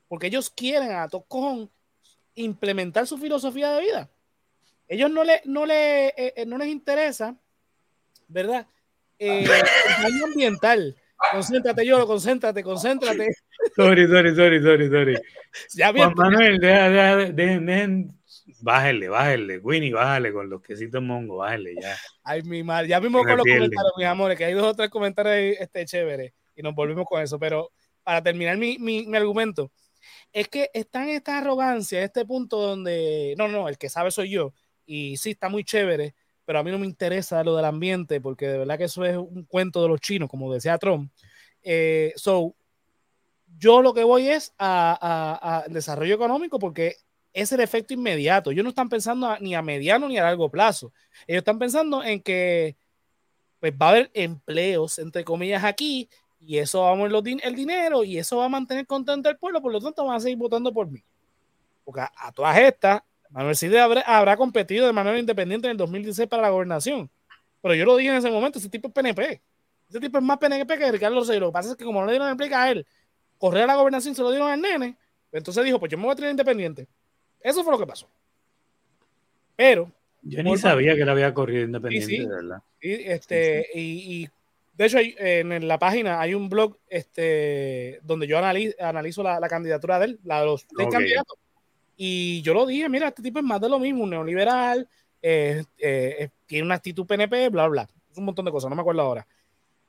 [0.08, 1.70] porque ellos quieren a todos
[2.36, 4.10] implementar su filosofía de vida.
[4.88, 7.36] Ellos no, le, no, le, eh, eh, no les interesa,
[8.28, 8.68] ¿verdad?
[9.18, 10.96] Eh, el daño ambiental.
[11.32, 13.30] Concéntrate, yo, concéntrate, concéntrate.
[13.76, 15.18] Sorry, sorry, sorry, sorry, sorry.
[15.74, 18.20] Ya Juan Manuel, deja, deja, dejen,
[18.60, 21.96] bájale, bájale, Winnie, bájale con los quesitos mongo, bájale ya.
[22.24, 24.90] Ay, mi madre, ya mismo con los comentarios, mis amores, que hay dos o tres
[24.90, 27.72] comentarios este, chéveres y nos volvimos con eso, pero
[28.04, 29.72] para terminar mi, mi, mi argumento,
[30.32, 34.30] Es que está en esta arrogancia, este punto donde, no, no, el que sabe soy
[34.30, 34.54] yo.
[34.86, 36.14] Y sí, está muy chévere,
[36.46, 39.18] pero a mí no me interesa lo del ambiente, porque de verdad que eso es
[39.18, 41.12] un cuento de los chinos, como decía Trump.
[41.64, 42.56] Eh, so,
[43.58, 46.98] yo lo que voy es a, desarrollo económico porque
[47.34, 48.52] es el efecto inmediato.
[48.52, 50.94] Ellos no están pensando ni a mediano ni a largo plazo.
[51.28, 52.78] Ellos están pensando en que
[53.60, 58.04] pues, va a haber empleos, entre comillas, aquí, y eso va a mover el dinero
[58.04, 60.72] y eso va a mantener contento al pueblo, por lo tanto van a seguir votando
[60.72, 61.04] por mí.
[61.84, 66.28] Porque a, todas estas, Manuel Cid habrá, habrá, competido de manera independiente en el 2016
[66.30, 67.10] para la gobernación.
[67.62, 69.42] Pero yo lo dije en ese momento, ese tipo es PNP.
[69.90, 71.40] Ese tipo es más PNP que Ricardo Rosselló.
[71.42, 72.86] Lo que pasa es que como no le dieron el a él,
[73.38, 74.98] correr a la gobernación se lo dieron al nene,
[75.32, 76.88] entonces dijo, pues yo me voy a tener independiente.
[77.42, 78.08] Eso fue lo que pasó.
[79.56, 79.92] Pero...
[80.28, 82.64] Yo ni sabía que él había corrido independiente, verdad.
[82.82, 84.28] Y, este, y,
[84.74, 90.06] de hecho, en la página hay un blog este, donde yo analizo, la, candidatura de
[90.06, 91.38] él, la de los candidatos.
[91.98, 94.88] Y yo lo dije, mira, este tipo es más de lo mismo, un neoliberal,
[95.22, 95.64] eh,
[96.46, 97.88] tiene una actitud PNP, bla, bla.
[98.12, 99.26] Es un montón de cosas, no me acuerdo ahora.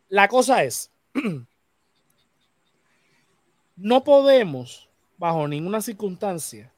[0.08, 0.90] La cosa es,
[3.76, 4.88] no podemos,
[5.18, 6.72] bajo ninguna circunstancia,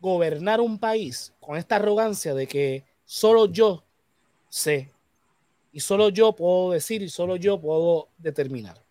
[0.00, 3.84] gobernar un país con esta arrogancia de que solo yo
[4.48, 4.90] sé
[5.72, 8.82] y solo yo puedo decir y solo yo puedo determinar.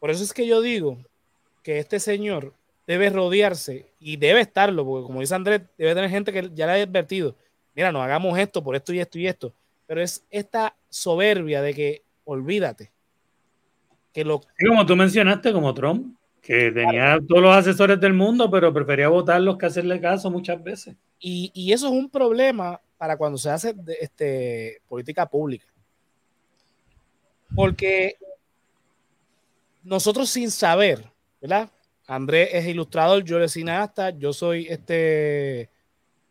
[0.00, 0.98] Por eso es que yo digo
[1.62, 2.52] que este señor
[2.86, 6.72] debe rodearse y debe estarlo, porque como dice Andrés, debe tener gente que ya le
[6.72, 7.36] ha advertido,
[7.74, 9.54] mira, no hagamos esto por esto y esto y esto,
[9.86, 12.90] pero es esta soberbia de que olvídate.
[14.12, 14.42] Que lo...
[14.68, 19.56] como tú mencionaste, como Trump, que tenía todos los asesores del mundo, pero prefería votarlos
[19.56, 20.96] que hacerle caso muchas veces.
[21.18, 25.66] Y, y eso es un problema para cuando se hace este, política pública.
[27.54, 28.16] Porque
[29.82, 31.10] nosotros sin saber,
[31.40, 31.70] ¿verdad?
[32.14, 35.70] Andrés es ilustrador, yo soy cineasta, yo soy este,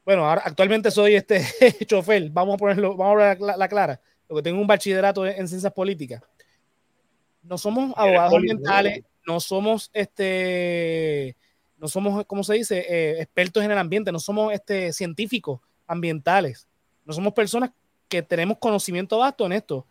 [0.05, 1.43] bueno, ahora actualmente soy este
[1.87, 5.73] chofer, vamos a ponerlo, vamos a poner la, clara, porque tengo un bachillerato en, ciencias
[5.73, 6.21] políticas.
[7.41, 11.35] No somos abogados ambientales, no somos este,
[11.79, 12.85] no somos, ¿cómo se dice?
[12.87, 16.67] Eh, expertos en el ambiente, no somos este, científicos ambientales.
[17.05, 17.71] No somos personas
[18.07, 19.87] que tenemos conocimiento vasto en esto,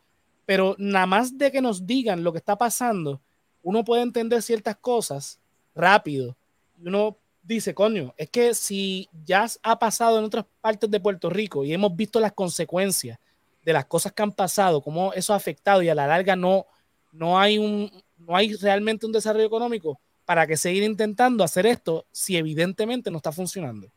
[0.46, 3.20] pero nada más de que nos digan lo que está pasando,
[3.64, 5.39] uno puede entender ciertas cosas
[5.80, 6.36] rápido.
[6.78, 11.30] Y uno dice, coño, es que si ya ha pasado en otras partes de Puerto
[11.30, 13.18] Rico y hemos visto las consecuencias
[13.64, 16.66] de las cosas que han pasado, cómo eso ha afectado y a la larga no,
[17.12, 22.06] no, hay, un, no hay realmente un desarrollo económico, ¿para que seguir intentando hacer esto
[22.12, 23.90] si evidentemente no está funcionando?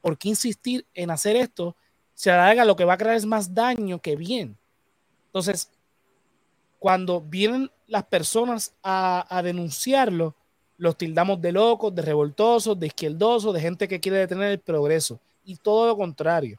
[0.00, 1.76] ¿por qué insistir en hacer esto?
[2.14, 4.58] Si a la larga lo que va a crear es más daño que bien.
[5.26, 5.70] Entonces,
[6.78, 10.34] cuando vienen las personas a, denunciarlo,
[10.80, 15.20] los tildamos de locos, de revoltosos, de izquierdosos, de gente que quiere detener el progreso.
[15.44, 16.58] Y todo lo contrario.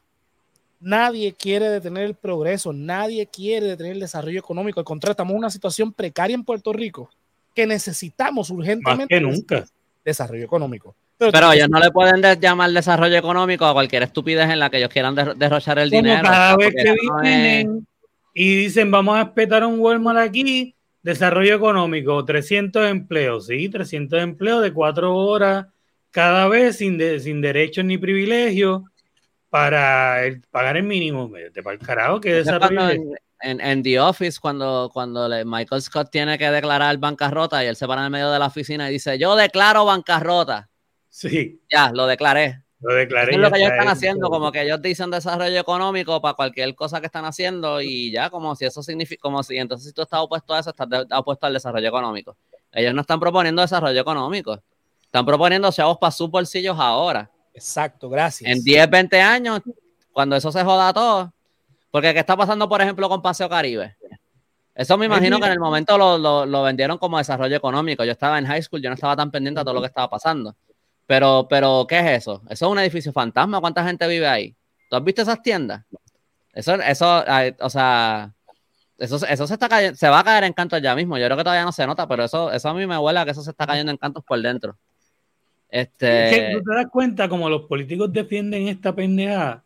[0.80, 4.80] Nadie quiere detener el progreso, nadie quiere detener el desarrollo económico.
[4.80, 7.10] Al contrario, estamos en una situación precaria en Puerto Rico
[7.54, 9.64] que necesitamos urgentemente Más que nunca.
[10.04, 10.94] desarrollo económico.
[11.18, 14.88] Pero, ellos no le pueden llamar desarrollo económico a cualquier estupidez en la que ellos
[14.88, 16.22] quieran derrochar el dinero.
[16.22, 17.86] Cada vez que vienen
[18.34, 24.62] y dicen vamos a espetar un Walmart aquí, desarrollo económico, 300 empleos, sí, 300 empleos
[24.62, 25.66] de cuatro horas
[26.10, 28.82] cada vez sin, sin derechos ni privilegios
[29.48, 31.28] para pagar el mínimo.
[31.28, 32.90] De para el carajo, que desarrollo.
[33.44, 37.88] En, en, The Office, cuando, cuando Michael Scott tiene que declarar bancarrota y él se
[37.88, 40.70] para en el medio de la oficina y dice, yo declaro bancarrota.
[41.08, 41.60] Sí.
[41.68, 42.61] Ya, lo declaré.
[42.82, 43.32] Lo declaré.
[43.32, 47.00] es lo que ellos están haciendo, como que ellos dicen desarrollo económico para cualquier cosa
[47.00, 50.20] que están haciendo y ya, como si eso significa, como si entonces si tú estás
[50.20, 52.36] opuesto a eso, estás opuesto al desarrollo económico.
[52.72, 54.58] Ellos no están proponiendo desarrollo económico,
[55.04, 57.30] están proponiendo chavos para sus bolsillos ahora.
[57.54, 58.50] Exacto, gracias.
[58.50, 59.60] En 10, 20 años,
[60.12, 61.32] cuando eso se joda todo,
[61.92, 63.96] porque ¿qué está pasando, por ejemplo, con Paseo Caribe?
[64.74, 68.04] Eso me imagino que en el momento lo, lo, lo vendieron como desarrollo económico.
[68.04, 70.08] Yo estaba en high school, yo no estaba tan pendiente a todo lo que estaba
[70.08, 70.56] pasando.
[71.12, 72.40] Pero, pero, ¿qué es eso?
[72.48, 73.60] Eso es un edificio fantasma.
[73.60, 74.56] ¿Cuánta gente vive ahí?
[74.88, 75.84] ¿Tú has visto esas tiendas?
[76.54, 77.22] Eso, eso,
[77.60, 78.32] o sea,
[78.96, 81.18] eso, eso se está se va a caer en cantos ya mismo.
[81.18, 83.32] Yo creo que todavía no se nota, pero eso, eso a mí me huele que
[83.32, 84.78] eso se está cayendo en cantos por dentro.
[85.68, 86.54] Este...
[86.54, 89.62] ¿Tú te das cuenta como los políticos defienden esta pendeja?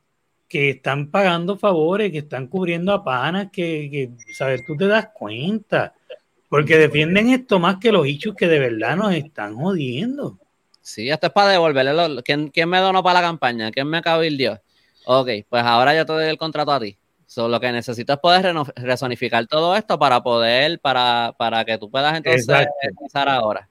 [0.49, 4.67] Que están pagando favores, que están cubriendo a panas, que, que, ¿sabes?
[4.67, 5.95] Tú te das cuenta.
[6.49, 10.41] Porque defienden esto más que los hechos que de verdad nos están jodiendo.
[10.87, 12.22] Sí, esto es para devolverle.
[12.22, 13.72] ¿Quién, ¿Quién, me donó para la campaña?
[13.72, 14.61] ¿Quién me cabildió?
[15.05, 16.97] Ok, pues ahora yo te doy el contrato a ti.
[17.26, 21.91] So, lo que necesito es poder resonificar todo esto para poder, para, para que tú
[21.91, 23.68] puedas entonces empezar ahora.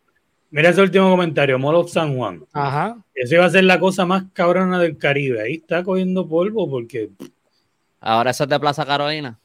[0.50, 2.46] Mira ese último comentario, Mall of San Juan.
[2.52, 2.98] Ajá.
[3.14, 5.42] Ese va a ser la cosa más cabrona del Caribe.
[5.42, 7.12] Ahí está cogiendo polvo porque.
[8.02, 9.40] Ahora eso es de Plaza Carolina.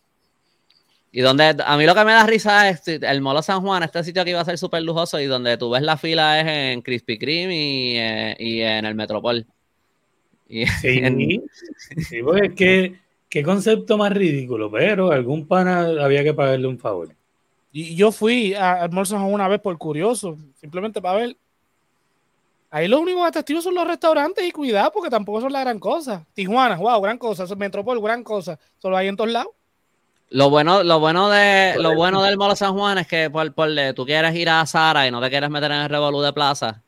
[1.13, 4.05] Y donde a mí lo que me da risa es el Molo San Juan, este
[4.05, 6.83] sitio que iba a ser súper lujoso y donde tú ves la fila es en
[6.83, 9.45] Krispy Kreme y, eh, y en el Metropol.
[10.49, 11.03] Y sí,
[12.09, 12.95] sí, pues que
[13.29, 17.15] qué concepto más ridículo, pero algún pana había que pagarle un favor.
[17.73, 21.37] Y yo fui a Mall San Juan una vez por curioso, simplemente para ver.
[22.73, 26.25] Ahí los únicos atractivos son los restaurantes y cuidado porque tampoco son la gran cosa.
[26.35, 27.45] Tijuana, wow, gran cosa.
[27.57, 28.59] Metropol, gran cosa.
[28.79, 29.53] Solo hay en todos lados.
[30.31, 33.69] Lo bueno, lo bueno de lo bueno del Molo San Juan es que por, por
[33.97, 36.83] tú quieres ir a Sara y no te quieres meter en el revolú de plaza,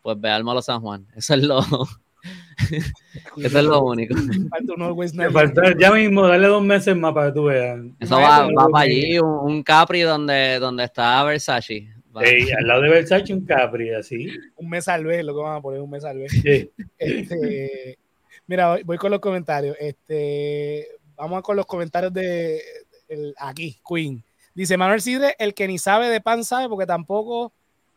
[0.00, 1.06] pues ve al Molo San Juan.
[1.14, 1.60] Eso es lo
[3.36, 4.14] eso es lo único.
[5.78, 7.78] ya mismo, dale dos meses más para que tú veas.
[8.00, 11.88] Eso va, va para allí, un, Capri donde, donde está Versace.
[12.14, 14.28] al lado de Versace un Capri, así.
[14.56, 16.32] Un mes al vez, lo que van a poner, un mes al vez.
[16.98, 17.98] Este,
[18.46, 19.76] mira, voy, voy, con los comentarios.
[19.78, 20.86] Este,
[21.18, 22.62] Vamos con los comentarios de
[23.38, 24.22] aquí, Queen.
[24.54, 27.52] Dice Manuel Sidre, el que ni sabe de pan sabe, porque tampoco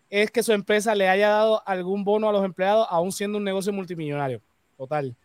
[0.09, 3.43] es que su empresa le haya dado algún bono a los empleados, aún siendo un
[3.43, 4.41] negocio multimillonario.
[4.77, 5.15] Total.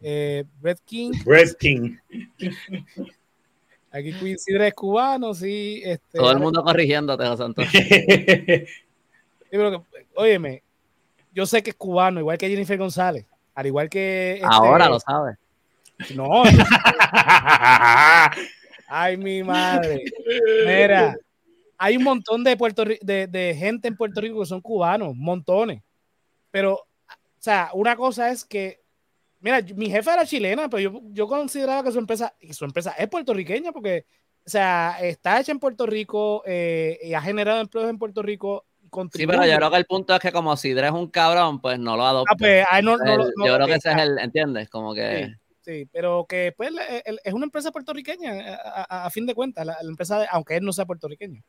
[0.00, 1.12] Eh, Red King.
[1.26, 1.96] Red King.
[3.90, 5.82] Aquí Queen Sidre es cubano, sí.
[5.84, 7.70] Este, Todo el mundo corrigiéndote, José Antonio.
[10.14, 10.62] óyeme,
[11.34, 14.34] yo sé que es cubano, igual que Jennifer González, al igual que...
[14.34, 15.36] Este, Ahora lo sabe.
[16.14, 16.42] No.
[18.88, 20.04] Ay, mi madre.
[20.66, 21.16] Mira,
[21.78, 25.82] hay un montón de, Puerto, de, de gente en Puerto Rico que son cubanos, montones.
[26.50, 26.84] Pero, o
[27.38, 28.82] sea, una cosa es que,
[29.40, 32.94] mira, mi jefa era chilena, pero yo, yo consideraba que su empresa, y su empresa
[32.98, 34.04] es puertorriqueña porque,
[34.46, 38.66] o sea, está hecha en Puerto Rico eh, y ha generado empleos en Puerto Rico.
[39.14, 41.78] Sí, pero yo creo que el punto es que como si eres un cabrón, pues
[41.78, 42.04] no lo.
[42.04, 44.68] Ah, pues, yo creo que ese es el, ¿entiendes?
[44.68, 45.24] Como que...
[45.24, 45.34] Sí,
[45.92, 46.70] pero que pues
[47.24, 50.86] es una empresa puertorriqueña, eh, a, fin de cuentas, la, empresa, aunque él no sea
[50.86, 51.42] puertorriqueño.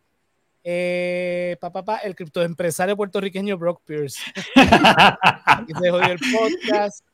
[0.64, 4.20] Eh, papá, el criptoempresario puertorriqueño Brock Pierce.
[5.68, 7.06] y se jodió el podcast.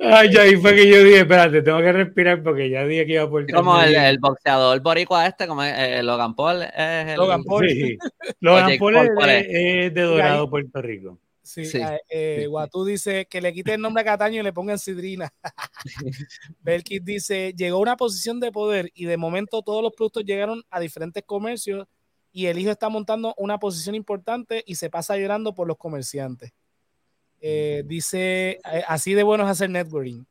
[0.00, 3.12] Ay, ya ahí fue que yo dije, espérate, tengo que respirar porque ya dije que
[3.14, 7.16] iba a por Como el, el, boxeador boricua este, como eh, Logan Paul es el...
[7.16, 7.68] Logan Paul.
[7.68, 7.98] Sí.
[8.40, 11.18] Logan Paul, es, de Dorado, Puerto Rico.
[11.46, 11.62] Sí,
[12.08, 15.32] eh, Guatú dice que le quite el nombre a Cataño y le pongan Sidrina.
[16.60, 20.64] Belkis dice, llegó a una posición de poder y de momento todos los productos llegaron
[20.70, 21.86] a diferentes comercios
[22.32, 26.50] y el hijo está montando una posición importante y se pasa llorando por los comerciantes.
[27.40, 30.24] Eh, dice, eh, así de bueno es hacer networking.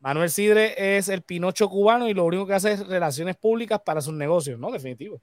[0.00, 4.02] Manuel Sidre es el Pinocho cubano y lo único que hace es relaciones públicas para
[4.02, 4.70] sus negocios, ¿no?
[4.70, 5.22] Definitivo.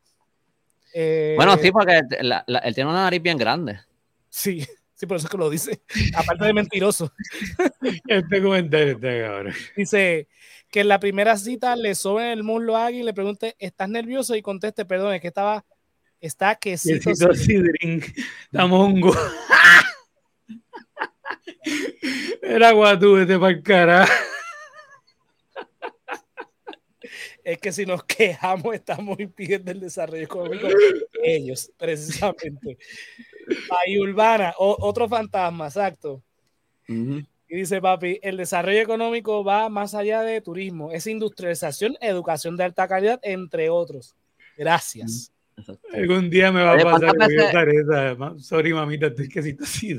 [1.36, 3.80] bueno, sí, porque él tiene una nariz bien grande.
[4.28, 4.66] Sí.
[4.96, 5.82] Sí, por eso es que lo dice.
[6.16, 7.12] Aparte de mentiroso.
[8.08, 9.54] este comentario está ahora.
[9.76, 10.30] Dice
[10.72, 13.90] que en la primera cita le sobe el muslo a alguien y le pregunte, ¿estás
[13.90, 14.36] nervioso?
[14.36, 15.66] Y conteste, perdón, es que estaba,
[16.22, 16.94] está que sí.
[16.94, 19.14] está mongo.
[22.42, 24.08] Era guatú, vete para el cara.
[27.44, 30.68] Es que si nos quejamos, estamos impidiendo el desarrollo económico
[31.24, 32.78] ellos, precisamente.
[33.70, 36.22] Bahía Urbana, otro fantasma, exacto.
[36.88, 42.64] Y dice papi, el desarrollo económico va más allá de turismo, es industrialización, educación de
[42.64, 44.16] alta calidad, entre otros.
[44.58, 45.32] Gracias.
[45.94, 48.16] Algún día me va a pasar esa.
[48.40, 49.98] Sorry, mamita, estoy que así.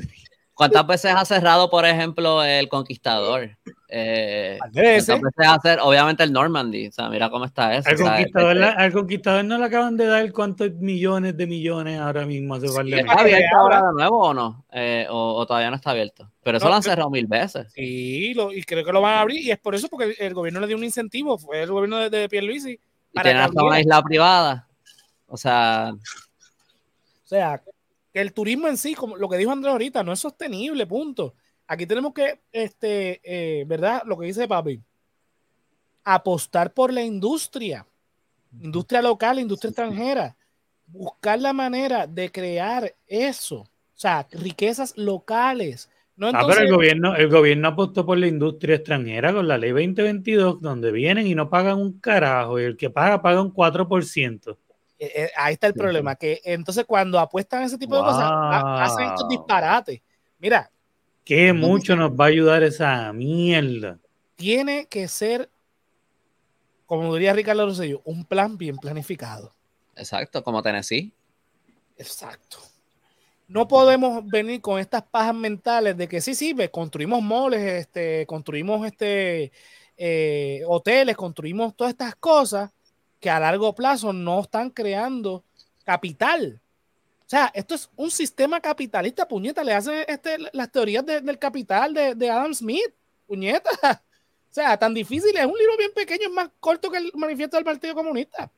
[0.56, 3.50] ¿Cuántas veces ha cerrado, por ejemplo, el Conquistador?
[3.90, 7.90] Eh, veces hacer, obviamente el Normandy, o sea, mira cómo está eso.
[7.90, 12.56] Al, conquistador, al conquistador no le acaban de dar cuántos millones de millones ahora mismo.
[12.56, 14.64] ¿Está abierto ahora de nuevo o no?
[14.72, 16.32] Eh, o, todavía no está abierto.
[16.42, 17.70] Pero eso lo han cerrado mil veces.
[17.74, 20.60] Sí, y creo que lo van a abrir y es por eso porque el, gobierno
[20.60, 22.80] le dio un incentivo, fue el gobierno de, de Pierluisi.
[23.12, 24.66] Y tiene hasta una isla privada.
[25.28, 25.92] O sea...
[25.92, 27.60] O sea,
[28.20, 31.34] el turismo en sí, como lo que dijo Andrés ahorita, no es sostenible, punto.
[31.66, 34.02] Aquí tenemos que, este, eh, ¿verdad?
[34.06, 34.80] Lo que dice Papi,
[36.04, 37.86] apostar por la industria,
[38.60, 40.36] industria local, industria extranjera,
[40.86, 45.90] buscar la manera de crear eso, o sea, riquezas locales.
[46.16, 49.72] No, ah, pero el gobierno, el gobierno apostó por la industria extranjera con la ley
[49.72, 54.56] 2022, donde vienen y no pagan un carajo, y el que paga paga un 4%.
[54.98, 59.06] Eh, eh, ahí está el problema, que entonces cuando apuestan ese tipo de cosas, hacen
[59.08, 60.00] estos disparates.
[60.38, 60.70] Mira.
[61.24, 63.98] Que mucho nos va a ayudar esa mierda.
[64.36, 65.50] Tiene que ser,
[66.86, 69.52] como diría Ricardo Rosselló, un plan bien planificado.
[69.96, 71.12] Exacto, como Tennessee.
[71.98, 72.58] Exacto.
[73.48, 78.86] no podemos venir con estas pajas mentales de que sí, sí, construimos moles, este, construimos
[78.86, 79.50] este,
[79.96, 82.70] eh, hoteles, construimos todas estas cosas
[83.26, 85.42] que a largo plazo no están creando
[85.84, 86.60] capital.
[87.18, 91.92] O sea, esto es un sistema capitalista, puñeta, le hace este, las teorías del capital
[91.92, 92.94] de, de, Adam Smith,
[93.26, 93.70] puñeta.
[94.48, 97.58] O sea, tan difícil, es un libro bien pequeño, es más corto que el manifiesto
[97.58, 98.50] del Partido Comunista.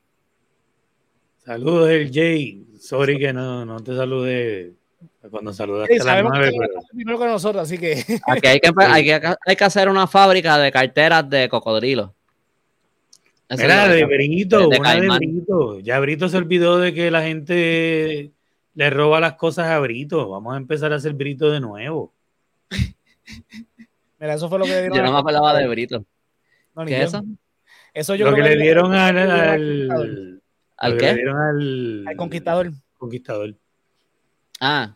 [1.44, 2.64] Saludos, el Jay.
[2.78, 4.74] Sorry que no, no te saludé
[5.28, 6.52] cuando saludaste a la nueve,
[6.92, 8.04] primero que nosotros, así que...
[8.28, 11.48] Aquí hay que, hay que, hay que hacer una fábrica de carteras de
[13.56, 13.74] cocodrilo.
[13.74, 15.80] Era de Brito, una de Brito.
[15.80, 18.32] Ya Brito se olvidó de que la gente
[18.74, 20.28] le roba las cosas a Brito.
[20.28, 22.12] Vamos a empezar a hacer Brito de nuevo.
[24.18, 24.96] Mira, eso fue lo que dieron.
[24.96, 26.04] Yo no me acordaba de Brito.
[26.86, 27.24] ¿Qué es eso?
[27.94, 30.40] Eso yo lo que, le dieron al,
[30.76, 31.08] ¿Al qué?
[31.08, 32.70] Al, conquistador.
[32.96, 33.54] Conquistador.
[34.60, 34.94] Ah.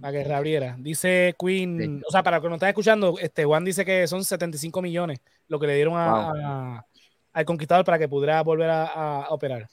[0.00, 0.76] Para que reabriera.
[0.78, 4.24] Dice Queen, o sea, para los que no están escuchando, este Juan dice que son
[4.24, 6.84] 75 millones lo que le dieron a,
[7.32, 9.68] al conquistador para que pudiera volver a, operar.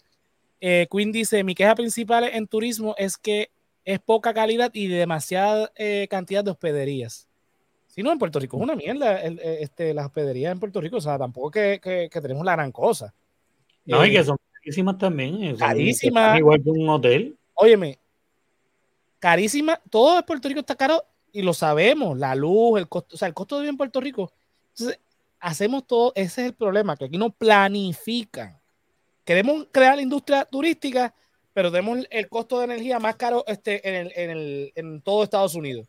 [0.61, 3.49] Eh, Queen dice, mi queja principal en turismo es que
[3.83, 7.27] es poca calidad y demasiada eh, cantidad de hospederías.
[7.87, 10.97] Si no, en Puerto Rico es una mierda eh, este, las hospederías en Puerto Rico,
[10.97, 13.13] o sea, tampoco que, que, tenemos la gran cosa.
[13.85, 15.55] No, y que son carísimas también.
[15.55, 16.37] Carísimas.
[16.37, 17.37] Igual que un hotel.
[17.53, 17.97] Óyeme,
[19.19, 19.79] carísima.
[19.89, 22.17] Todo en Puerto Rico está caro y lo sabemos.
[22.17, 24.31] La luz, el costo, o sea, el costo de vida en Puerto Rico.
[24.71, 24.99] Entonces,
[25.45, 26.11] hacemos todo.
[26.15, 28.59] Ese es el problema, que aquí no planifican.
[29.23, 31.13] Queremos crear la industria turística,
[31.53, 35.23] pero tenemos el costo de energía más caro este, en, el, en, el, en todo
[35.23, 35.87] Estados Unidos.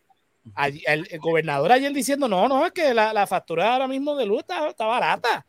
[0.86, 4.40] el, gobernador ayer diciendo, no, no, es que la, la factura ahora mismo de luz
[4.40, 5.46] está, está barata.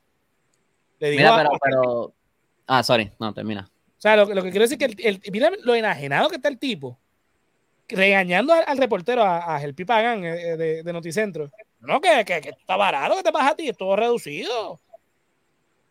[0.99, 2.13] Le digo mira, pero, pero,
[2.65, 3.69] Ah, sorry, no, termina.
[3.97, 6.49] O sea, lo, lo que quiero decir es que el, mira lo enajenado que está
[6.49, 6.99] el tipo,
[7.87, 11.49] regañando al, reportero, a, a Gelpi eh, eh, de, de, Noticentro.
[11.79, 14.71] No, que, que, que, está barato, que te pasa a ti, es todo reducido.
[14.71, 14.79] O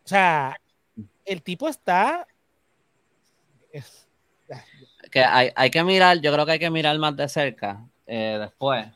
[0.05, 0.61] sea,
[1.25, 2.27] el tipo está.
[5.11, 8.39] Que hay, hay, que mirar, yo creo que hay que mirar más de cerca eh,
[8.41, 8.87] después.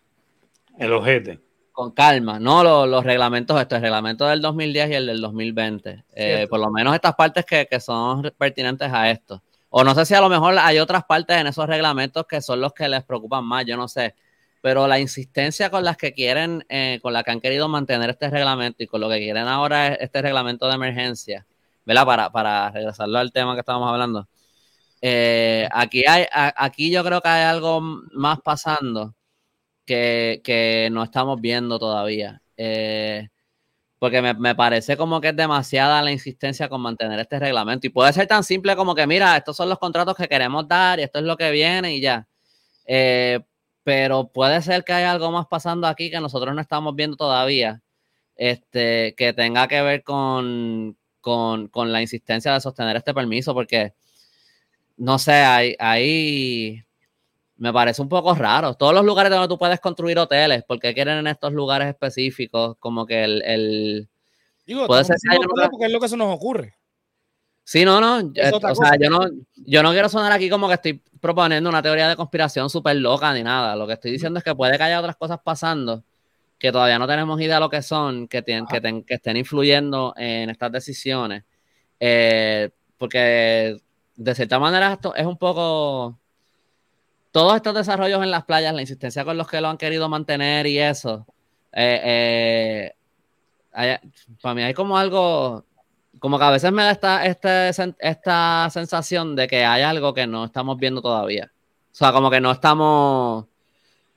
[0.79, 1.41] El ojete
[1.81, 6.05] con calma, no los, reglamentos, esto, el reglamento del 2010 y el del 2020.
[6.13, 9.43] Eh, por lo menos estas partes que, son pertinentes a esto.
[9.71, 12.61] O no sé si a lo mejor hay otras partes en esos reglamentos que son
[12.61, 14.15] los que les preocupan más, yo no sé.
[14.61, 18.29] Pero la insistencia con las que quieren, eh, con la que han querido mantener este
[18.29, 21.47] reglamento y con lo que quieren ahora es este reglamento de emergencia,
[21.87, 22.05] ¿verdad?
[22.05, 24.29] Para, para regresarlo al tema que estábamos hablando.
[25.03, 29.15] Eh, aquí, hay, aquí yo creo que hay algo más pasando
[29.87, 32.41] que, no estamos viendo todavía.
[32.57, 33.29] Eh,
[33.99, 37.87] porque me, parece como que es demasiada la insistencia con mantener este reglamento.
[37.87, 40.99] Y puede ser tan simple como que, mira, estos son los contratos que queremos dar
[41.01, 42.27] y esto es lo que viene y ya.
[43.91, 47.83] Pero puede ser que haya algo más pasando aquí que nosotros no estamos viendo todavía,
[48.37, 53.95] este, que tenga que ver con, con, la insistencia de sostener este permiso, porque,
[54.97, 56.85] no sé, hay, hay
[57.57, 58.75] me parece un poco raro.
[58.75, 62.77] Todos los lugares donde tú puedes construir hoteles, porque quieren en estos lugares específicos?
[62.79, 63.43] Como que el.
[63.43, 64.09] el
[64.67, 65.17] Digo, puede ser
[65.69, 66.77] porque es lo que se nos ocurre.
[67.65, 68.21] Sí, no, no.
[68.37, 71.83] Eh, o sea, yo no, yo no quiero sonar aquí como que estoy proponiendo una
[71.83, 73.77] teoría de conspiración súper loca ni nada.
[73.77, 76.03] Lo que estoy diciendo es que puede que haya otras cosas pasando
[76.59, 80.13] que todavía no tenemos idea de lo que son, que, tienen, que, que, estén influyendo
[80.17, 81.45] en estas decisiones.
[81.99, 83.79] Eh, porque
[84.15, 86.19] de cierta manera esto es un poco
[87.33, 90.67] todos estos desarrollos en las playas, la insistencia con los que lo han querido mantener
[90.67, 91.27] y eso,
[91.73, 92.93] eh,
[93.73, 94.01] eh,
[94.43, 95.65] para mí hay como algo,
[96.21, 100.27] como que a veces me da esta, este, esta sensación de que hay algo que
[100.27, 101.51] no estamos viendo todavía.
[101.91, 103.47] O sea, como que no estamos,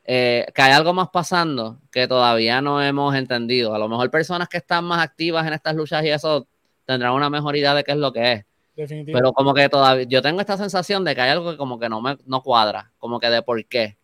[0.03, 3.73] eh, que hay algo más pasando que todavía no hemos entendido.
[3.73, 6.45] A lo mejor personas que están más activas en estas luchas y eso
[6.85, 8.45] tendrán una mejor idea de qué es lo que es.
[8.75, 11.89] Pero como que todavía, yo tengo esta sensación de que hay algo que como que
[11.89, 13.97] no me no cuadra, como que de por qué.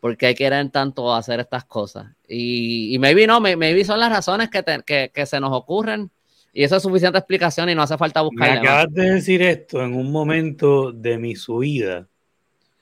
[0.00, 2.06] ¿Por qué quieren tanto hacer estas cosas?
[2.26, 6.10] Y, y maybe no, maybe son las razones que, que, que, se nos ocurren
[6.52, 8.50] y eso es suficiente explicación y no hace falta buscar.
[8.50, 12.08] Me acabas de decir esto en un momento de mi subida,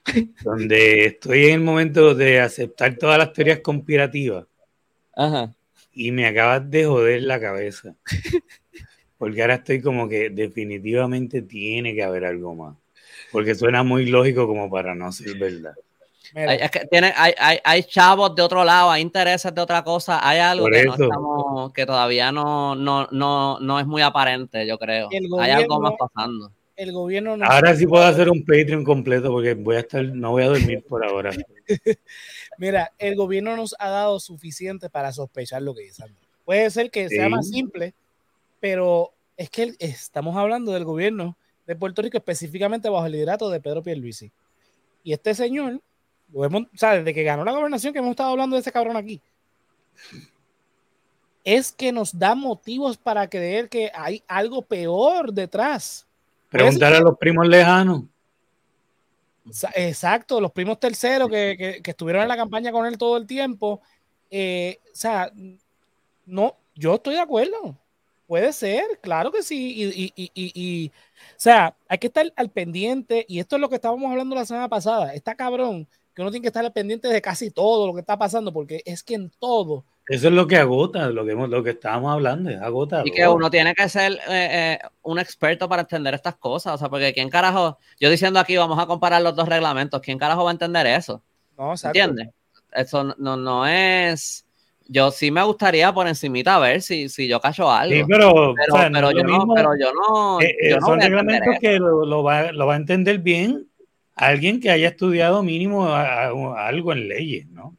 [0.43, 4.47] donde estoy en el momento de aceptar todas las teorías conspirativas.
[5.15, 5.55] Ajá.
[5.93, 7.95] Y me acabas de joder la cabeza.
[9.19, 12.77] Porque ahora estoy como que definitivamente tiene que haber algo más.
[13.33, 15.75] Porque suena muy lógico como para no ser verdad.
[16.35, 19.83] Hay, es que tiene, hay, hay, hay, chavos de otro lado, hay intereses de otra
[19.83, 24.67] cosa, hay algo que, no estamos, que todavía no, no, no, no, es muy aparente,
[24.67, 25.09] yo creo.
[25.39, 26.53] hay algo más pasando.
[26.77, 30.33] el gobierno nos Ahora sí puedo hacer un Patreon completo porque voy a estar, no
[30.33, 31.31] voy a dormir por ahora.
[32.59, 36.05] Mira, el gobierno nos ha dado suficiente para sospechar lo que dice
[36.45, 37.95] Puede ser que sea más simple,
[38.61, 43.61] pero es que estamos hablando del gobierno de Puerto Rico específicamente bajo el liderato de
[43.61, 44.33] Pedro Pierluisi.
[45.05, 45.81] Y este señor,
[46.35, 49.21] o sea, desde que ganó la gobernación, que hemos estado hablando de ese cabrón aquí,
[51.45, 56.07] es que nos da motivos para creer que hay algo peor detrás.
[56.51, 58.03] Preguntar a los primos lejanos.
[59.75, 63.81] Exacto, los primos terceros que, estuvieron en la campaña con él todo el tiempo.
[64.31, 65.33] Eh, o sea,
[66.27, 67.77] no, yo estoy de acuerdo.
[68.27, 69.75] Puede ser, claro que sí.
[69.75, 73.25] Y, y, y, o sea, hay que estar al pendiente.
[73.27, 75.15] Y esto es lo que estábamos hablando la semana pasada.
[75.15, 75.89] Está cabrón
[76.19, 79.05] que uno tiene que estar pendiente de casi todo lo que está pasando, porque es
[79.05, 82.61] que en todo eso es lo que agota, lo que, lo que estábamos hablando, es
[82.61, 83.03] agota.
[83.05, 86.79] Y que uno tiene que ser eh, eh, un experto para entender estas cosas, o
[86.79, 87.79] sea, porque ¿quién carajo?
[88.01, 91.23] Yo diciendo aquí, vamos a comparar los dos reglamentos, ¿quién carajo va a entender eso?
[91.57, 92.31] No, ¿Entiendes?
[92.73, 94.45] Eso no, no es...
[94.89, 97.95] Yo sí me gustaría por encimita a ver si, si yo cacho algo.
[97.95, 100.41] Sí, pero, pero, yo, no, pero yo no...
[100.41, 103.68] Eh, son reglamentos que lo, va, lo va a entender bien
[104.19, 107.77] alguien que haya estudiado mínimo algo en leyes, ¿no?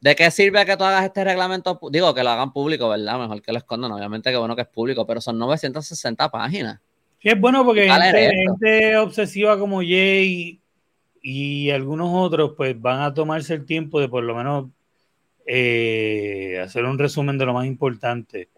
[0.00, 1.80] ¿De qué sirve que tú hagas este reglamento?
[1.90, 3.18] Digo, que lo hagan público, ¿verdad?
[3.18, 3.90] Mejor que lo escondan.
[3.92, 6.80] Obviamente que bueno que es público, pero son 960 páginas.
[7.20, 10.60] Sí, es bueno porque gente, obsesiva como Jay
[11.22, 14.66] y algunos otros, pues van a tomarse el tiempo de por lo menos
[15.46, 18.50] eh, hacer un resumen de lo más importante.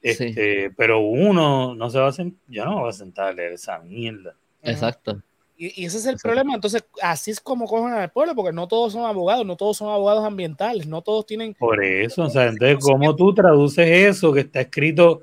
[0.00, 3.32] Este, Pero uno no se va a sentar, yo no me voy a sentar a
[3.32, 4.34] leer esa mierda.
[4.62, 5.22] Exacto.
[5.64, 6.54] Y, ese es el problema.
[6.54, 9.90] Entonces, así es como cogen al pueblo, porque no todos son abogados, no todos son
[9.90, 11.54] abogados ambientales, no todos tienen.
[11.54, 15.22] Por eso, o sea, entonces, ¿cómo tú traduces eso que está escrito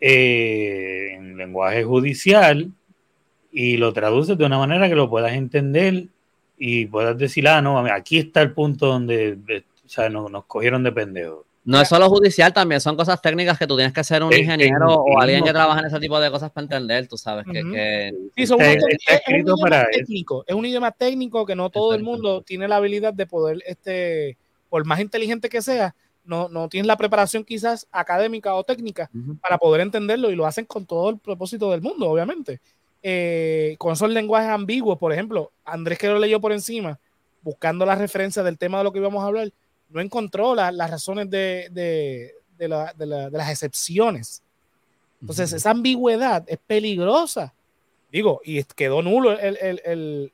[0.00, 2.70] eh, en lenguaje judicial
[3.52, 6.06] y lo traduces de una manera que lo puedas entender
[6.56, 9.36] y puedas decir, ah, no, aquí está el punto donde
[9.84, 11.45] o sea, nos, nos cogieron de pendejos?
[11.66, 14.94] No es solo judicial, también son cosas técnicas que tú tienes que ser un ingeniero
[14.94, 17.58] o alguien que trabaja en ese tipo de cosas para entender, tú sabes que...
[18.36, 22.76] es, un idioma técnico, es un idioma técnico que no todo el mundo tiene la
[22.76, 24.36] habilidad de poder, este,
[24.68, 29.10] por más inteligente que sea, no, no tienes la preparación quizás académica o técnica
[29.40, 32.60] para poder entenderlo y lo hacen con todo el propósito del mundo, obviamente.
[33.02, 36.98] Eh, con esos lenguajes ambiguos, por ejemplo, Andrés que lo leyó por encima,
[37.42, 39.52] buscando la referencia del tema de lo que íbamos a hablar,
[39.90, 44.42] no encontró las razones de, las excepciones.
[45.20, 47.54] Entonces, esa ambigüedad es peligrosa.
[48.10, 50.32] Digo, y quedó nulo el,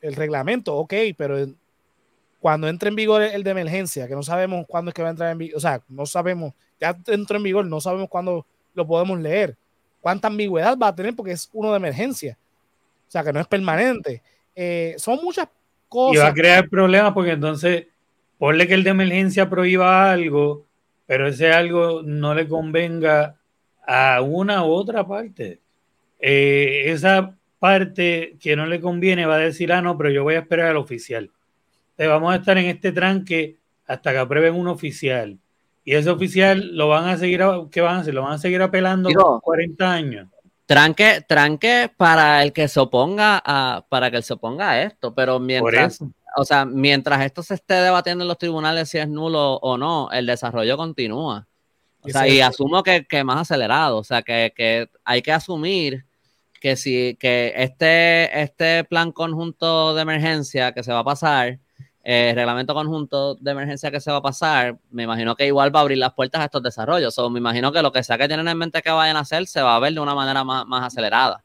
[0.00, 1.46] reglamento, ok, pero
[2.40, 5.10] cuando entre en vigor el, de emergencia, que no sabemos cuándo es que va a
[5.10, 8.86] entrar en vigor, o sea, no sabemos, ya entró en vigor, no sabemos cuándo lo
[8.86, 9.56] podemos leer.
[10.00, 11.14] ¿Cuánta ambigüedad va a tener?
[11.16, 12.38] Porque es uno de emergencia.
[13.08, 14.22] O sea, que no es permanente.
[14.54, 15.48] Eh, son muchas
[15.88, 16.14] cosas.
[16.14, 17.86] Y va a crear problemas porque entonces
[18.38, 20.66] ponle que el de emergencia prohíba algo,
[21.06, 23.36] pero ese algo no le convenga
[23.86, 25.60] a una u otra parte.
[26.20, 30.34] Eh, esa parte que no le conviene va a decir, ah, no, pero yo voy
[30.34, 31.30] a esperar al oficial.
[31.90, 35.38] Entonces vamos a estar en este tranque hasta que aprueben un oficial.
[35.84, 38.14] Y ese oficial lo van a seguir, ¿qué van a hacer?
[38.14, 40.28] Lo van a seguir apelando por 40 años.
[40.66, 45.40] Tranque, tranque para el que se oponga a, para que se oponga a esto, pero
[45.40, 45.98] mientras,
[46.36, 50.10] o sea, mientras esto se esté debatiendo en los tribunales si es nulo o no,
[50.12, 51.46] el desarrollo continúa.
[52.02, 53.98] O sea, y asumo que, que, más acelerado.
[53.98, 56.06] O sea, que, que, hay que asumir
[56.60, 61.58] que si que este, este plan conjunto de emergencia que se va a pasar,
[62.04, 65.80] el reglamento conjunto de emergencia que se va a pasar, me imagino que igual va
[65.80, 67.18] a abrir las puertas a estos desarrollos.
[67.18, 69.46] O me imagino que lo que sea que tienen en mente que vayan a hacer
[69.46, 71.44] se va a ver de una manera más, más acelerada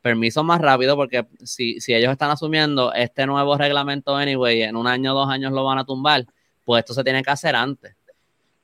[0.00, 4.86] permiso más rápido porque si, si ellos están asumiendo este nuevo reglamento anyway, en un
[4.86, 6.24] año o dos años lo van a tumbar,
[6.64, 7.94] pues esto se tiene que hacer antes.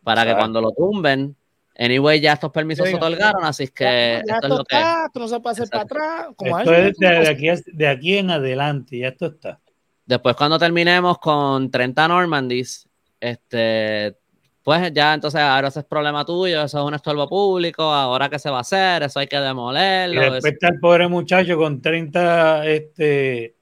[0.03, 1.35] Para que cuando lo tumben,
[1.79, 4.77] anyway, ya estos permisos se otorgaron, así que esto, es lo que...
[5.15, 6.27] no se puede hacer para atrás.
[6.37, 9.61] Como esto es de, aquí, de aquí en adelante, ya esto está.
[10.05, 12.87] Después cuando terminemos con 30 Normandys,
[13.19, 14.17] este,
[14.65, 18.39] pues ya entonces ahora ese es problema tuyo, eso es un estorbo público, ahora qué
[18.39, 20.15] se va a hacer, eso hay que demolerlo.
[20.15, 23.57] Y después está el pobre muchacho con 30 este,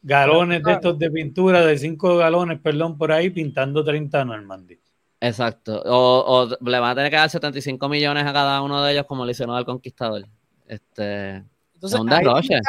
[0.00, 4.80] galones de estos de pintura, de 5 galones, perdón, por ahí, pintando 30 Normandy.
[5.20, 9.04] Exacto, o, le van a tener que dar 75 millones a cada uno de ellos
[9.04, 10.24] como le hicieron al conquistador.
[10.66, 11.44] Este,
[11.74, 12.60] entonces, ahí,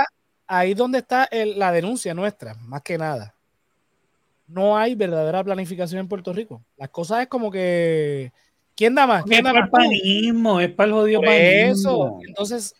[0.47, 3.38] ahí donde está la denuncia nuestra, más que nada
[4.49, 6.63] no hay verdadera planificación en Puerto Rico.
[6.77, 8.31] Las cosas es como que.
[8.75, 9.23] ¿Quién da más?
[9.23, 11.71] ¿Quién es para el panismo, es para el jodido panismo.
[11.71, 12.19] Eso.
[12.27, 12.73] Entonces,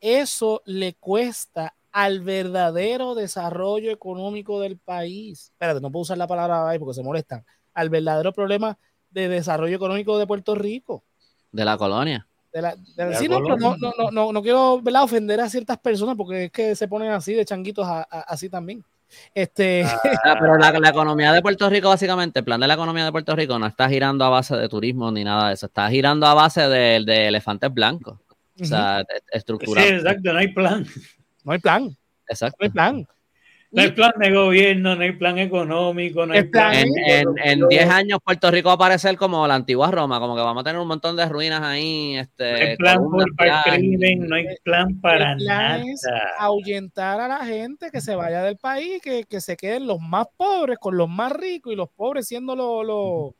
[0.00, 5.50] eso le cuesta al verdadero desarrollo económico del país.
[5.52, 7.44] Espérate, no puedo usar la palabra ahí porque se molestan.
[7.74, 8.78] Al verdadero problema
[9.10, 11.04] de desarrollo económico de Puerto Rico.
[11.52, 12.26] De la colonia.
[12.52, 16.74] De la, no, no, no, no, no, quiero ofender a ciertas personas porque es que
[16.76, 18.84] se ponen así de changuitos así también.
[19.34, 19.84] Este...
[19.84, 20.00] Ah,
[20.40, 23.58] pero la, economía de Puerto Rico, básicamente, el plan de la economía de Puerto Rico
[23.58, 26.68] no está girando a base de turismo ni nada de eso, está girando a base
[26.68, 28.18] de, de elefantes blancos.
[28.60, 29.02] O sea,
[29.32, 29.84] estructural.
[29.84, 30.86] Sí, exacto, no hay plan.
[31.44, 31.96] No hay plan.
[32.28, 32.56] Exacto.
[32.60, 33.06] No hay plan.
[33.72, 36.74] No hay plan de gobierno, no hay plan económico, no hay plan.
[37.42, 40.60] En 10 años Puerto Rico va a parecer como la antigua Roma, como que vamos
[40.60, 42.16] a tener un montón de ruinas ahí.
[42.16, 43.00] Este, no hay plan
[43.36, 45.84] para el crimen, no hay plan para el plan nada.
[45.84, 46.06] Es
[46.38, 50.26] ahuyentar a la gente que se vaya del país, que, que, se queden los más
[50.36, 52.86] pobres con los más ricos y los pobres siendo los.
[52.86, 53.34] Lo,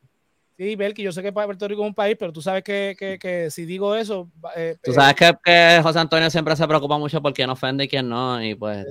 [0.59, 3.19] Sí, Belki, yo sé que Puerto Rico es un país, pero tú sabes que, que,
[3.19, 4.31] que si digo eso.
[4.55, 7.89] Eh, tú sabes que, que, José Antonio siempre se preocupa mucho por quién ofende y
[7.89, 8.87] quién no, y pues.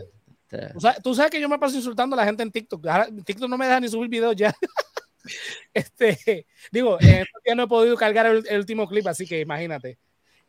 [0.52, 2.86] Este, tú, sabes, que yo me paso insultando a la gente en TikTok.
[3.26, 4.54] TikTok no me deja ni subir videos ya.
[5.74, 9.98] este, digo, ya no he podido cargar el, último clip, así que imagínate.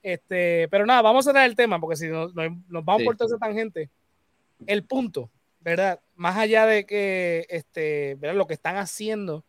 [0.03, 3.29] Este, pero nada, vamos a dar el tema, porque si nos, nos vamos por toda
[3.29, 3.89] esa tangente,
[4.67, 5.31] el punto,
[5.61, 6.01] ¿verdad?
[6.17, 8.37] Más allá de que este, ¿verdad?
[8.37, 9.45] lo que están haciendo,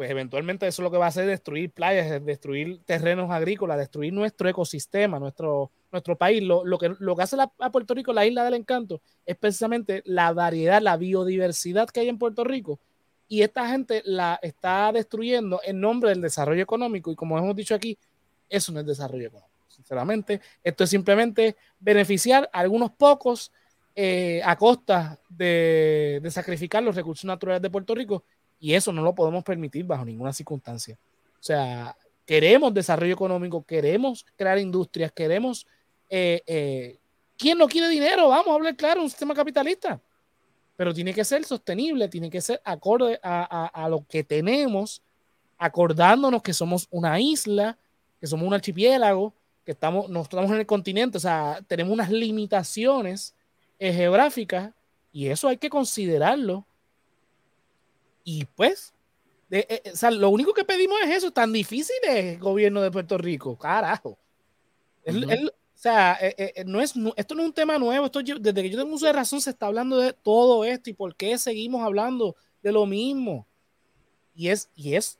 [0.00, 4.14] pues eventualmente eso lo que va a hacer es destruir playas, destruir terrenos agrícolas, destruir
[4.14, 8.42] nuestro ecosistema, nuestro, nuestro país, lo, que, lo que hace a Puerto Rico la isla
[8.42, 12.80] del encanto es precisamente la variedad, la biodiversidad que hay en Puerto Rico.
[13.28, 17.12] Y esta gente la está destruyendo en nombre del desarrollo económico.
[17.12, 17.98] Y como hemos dicho aquí,
[18.48, 19.52] eso no es desarrollo económico.
[19.68, 23.52] Sinceramente, esto es simplemente beneficiar a algunos pocos
[23.94, 28.24] eh, a costa de, de sacrificar los recursos naturales de Puerto Rico.
[28.60, 30.98] Y eso no lo podemos permitir bajo ninguna circunstancia.
[31.34, 31.96] O sea,
[32.26, 35.66] queremos desarrollo económico, queremos crear industrias, queremos
[36.10, 36.98] eh, eh,
[37.38, 38.28] ¿quién no quiere dinero?
[38.28, 40.00] Vamos a hablar claro, un sistema capitalista.
[40.76, 45.02] Pero tiene que ser sostenible, tiene que ser acorde a, lo que tenemos,
[45.58, 47.78] acordándonos que somos una isla,
[48.18, 49.32] que somos un archipiélago,
[49.64, 53.34] que estamos, no estamos en el continente, o sea, tenemos unas limitaciones
[53.78, 54.72] eh, geográficas
[55.12, 56.64] y eso hay que considerarlo.
[58.24, 58.92] Y pues,
[59.92, 63.18] o sea, lo único que pedimos es eso, tan difícil es el gobierno de Puerto
[63.18, 64.18] Rico, carajo.
[65.06, 68.04] O sea, eh, eh, eh, no es, esto no es un tema nuevo.
[68.04, 70.92] Esto desde que yo tengo uso de razón se está hablando de todo esto y
[70.92, 73.46] por qué seguimos hablando de lo mismo.
[74.34, 75.18] Y es, y es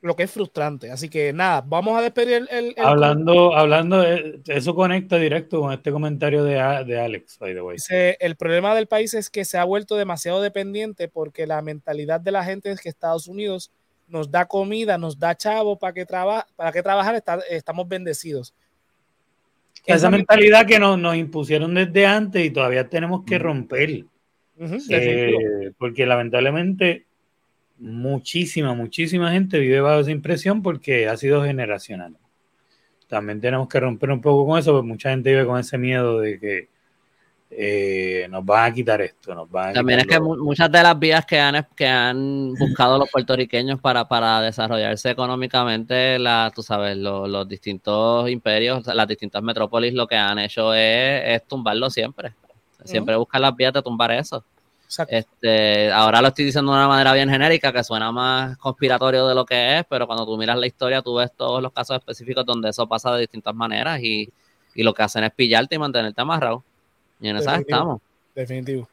[0.00, 0.90] lo que es frustrante.
[0.90, 2.74] Así que nada, vamos a despedir el.
[2.78, 6.54] hablando, hablando, eso conecta directo con este comentario de,
[6.86, 7.76] de Alex, by the way.
[8.20, 12.32] el problema del país es que se ha vuelto demasiado dependiente porque la mentalidad de
[12.32, 13.70] la gente es que Estados Unidos
[14.06, 18.54] nos da comida, nos da chavo para que, traba, para que trabajar, estamos bendecidos
[19.94, 24.04] esa mentalidad que nos, nos, impusieron desde antes y todavía tenemos que romper.
[24.90, 27.06] Eh, porque lamentablemente
[27.78, 32.16] muchísima, muchísima gente vive bajo esa impresión porque ha sido generacional.
[33.06, 36.20] También tenemos que romper un poco con eso, porque mucha gente vive con ese miedo
[36.20, 36.68] de que
[37.50, 39.34] eh, nos van a quitar esto.
[39.34, 43.10] Nos van También es que muchas de las vías que han, que han buscado los
[43.10, 50.06] puertorriqueños para, para desarrollarse económicamente, la, tú sabes, los, distintos imperios, las distintas metrópolis, lo
[50.06, 52.34] que han hecho es, tumbarlo siempre.
[52.84, 54.44] Siempre buscan las vías de tumbar eso.
[55.08, 59.34] Este, ahora lo estoy diciendo de una manera bien genérica, que suena más conspiratorio de
[59.34, 62.46] lo que es, pero cuando tú miras la historia, tú ves todos los casos específicos
[62.46, 64.32] donde eso pasa de distintas maneras y,
[64.74, 66.64] y lo que hacen es pillarte y mantenerte amarrado.
[67.20, 68.00] Y en esa estamos.
[68.34, 68.88] Definitivo.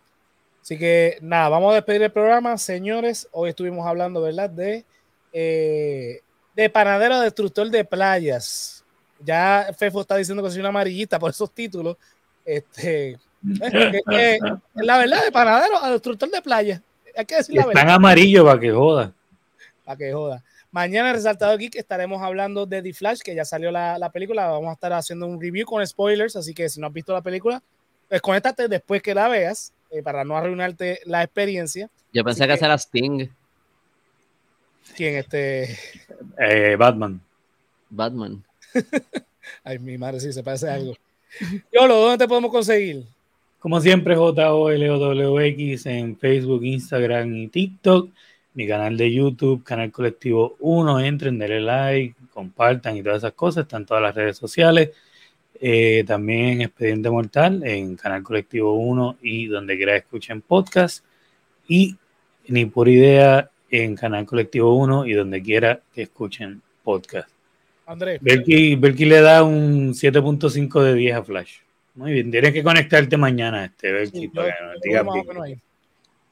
[0.61, 3.29] Así que nada, vamos a despedir el programa, señores.
[3.31, 4.49] Hoy estuvimos hablando, ¿verdad?
[4.49, 4.83] De,
[5.31, 6.21] eh,
[6.55, 8.83] de panadero destructor de playas.
[9.19, 11.97] Ya Fefo está diciendo que soy una amarillita por esos títulos.
[12.43, 16.81] Este, la verdad, de panadero a destructor de playas.
[17.15, 19.13] Hay que decir la Están amarillo para que joda.
[19.83, 20.43] Para que joda.
[20.71, 24.47] Mañana en Resaltado Geek estaremos hablando de The Flash, que ya salió la, la película.
[24.47, 27.21] Vamos a estar haciendo un review con spoilers, así que si no has visto la
[27.21, 27.61] película,
[28.09, 31.89] pues conéctate después que la veas eh, para no arruinarte la experiencia.
[32.11, 33.29] Yo pensé que, ese era Sting.
[34.95, 35.15] ¿Quién?
[35.15, 35.77] Este.
[36.37, 37.21] Eh, Batman.
[37.89, 38.43] Batman.
[39.63, 40.95] Ay, mi madre, sí, se parece a algo.
[41.71, 43.05] Yolo, ¿dónde te podemos conseguir?
[43.65, 48.11] Como siempre, JOLOWX en Facebook, Instagram y TikTok.
[48.53, 50.99] Mi canal de YouTube, Canal Colectivo 1.
[50.99, 53.63] Entren, denle like, compartan y todas esas cosas.
[53.63, 54.91] Están todas las redes sociales.
[55.59, 61.03] Eh, también Expediente Mortal en Canal Colectivo 1 y donde quiera escuchen podcast.
[61.67, 61.95] Y
[62.47, 67.29] ni por idea en Canal Colectivo 1 y donde quiera que escuchen podcast.
[67.87, 68.21] Andrés.
[68.21, 71.64] Belki, le da un 7.5 de 10 a Flash.
[71.95, 74.03] Muy bien, tienes que conectarte mañana, este,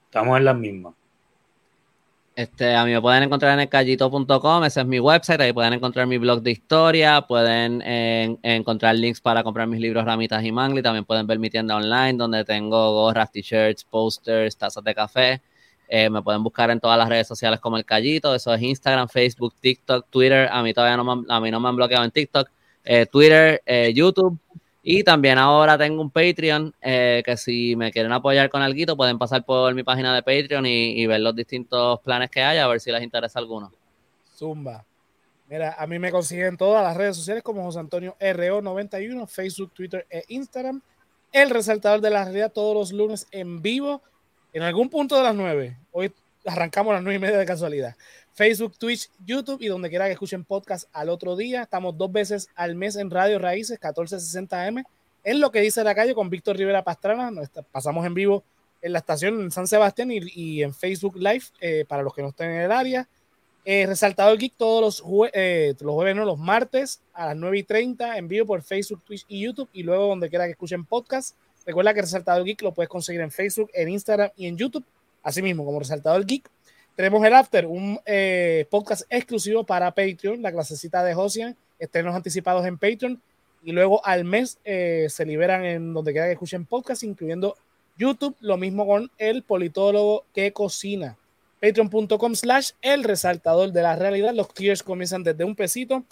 [0.06, 0.94] Estamos en las mismas.
[2.36, 6.08] Este, a mí me pueden encontrar en elcallito.com, ese es mi website, ahí pueden encontrar
[6.08, 7.82] mi blog de historia, pueden
[8.42, 12.14] encontrar links para comprar mis libros Ramitas y Mangli, también pueden ver mi tienda online
[12.14, 15.42] donde tengo gorras, t-shirts, posters, tazas de café.
[15.88, 19.08] Eh, me pueden buscar en todas las redes sociales como El Callito, eso es Instagram,
[19.10, 22.10] Facebook, TikTok, Twitter, a mí todavía no me, a mí no me han bloqueado en
[22.10, 22.50] TikTok,
[22.84, 24.40] eh, Twitter, eh, YouTube,
[24.86, 29.18] y también ahora tengo un Patreon eh, que si me quieren apoyar con algo pueden
[29.18, 32.82] pasar por mi página de Patreon y, ver los distintos planes que hay a ver
[32.82, 33.72] si les interesa alguno.
[34.36, 34.84] Zumba.
[35.48, 40.06] Mira, a mí me consiguen todas las redes sociales como José Antonio RO91, Facebook, Twitter
[40.10, 40.82] e Instagram.
[41.32, 44.02] El resaltador de la realidad todos los lunes en vivo
[44.52, 45.78] en algún punto de las nueve.
[45.92, 46.12] Hoy
[46.46, 47.96] arrancamos a las nueve y media de casualidad.
[48.34, 51.62] Facebook, Twitch, YouTube y donde quiera que escuchen podcast al otro día.
[51.62, 54.84] Estamos dos veces al mes en Radio Raíces, 1460M.
[55.24, 57.32] En lo que dice la calle con Víctor Rivera Pastrana.
[57.72, 58.44] pasamos en vivo
[58.82, 62.30] en la estación en San Sebastián y, en Facebook Live eh, para los que no
[62.30, 63.08] estén en el área.
[63.66, 67.64] Eh, Resaltador Geek todos los, eh, los jueves, no, los martes a las 9 y
[67.64, 71.38] 30 en vivo por Facebook, Twitch y YouTube y luego donde quiera que escuchen podcast.
[71.66, 74.84] Recuerda que Resaltador Geek lo puedes conseguir en Facebook, en Instagram y en YouTube.
[75.22, 76.50] Asimismo, como Resaltador Geek
[76.96, 82.66] tenemos el After, un eh, podcast exclusivo para Patreon, la clasecita de Josian, estrenos anticipados
[82.66, 83.22] en Patreon.
[83.64, 87.56] Y luego al mes eh, se liberan en donde quiera que escuchen podcast, incluyendo
[87.98, 88.36] YouTube.
[88.42, 91.18] Lo mismo con el politólogo que cocina.
[91.62, 94.34] Patreon.com slash el resaltador de la realidad.
[94.34, 96.04] Los tiers comienzan desde un pesito.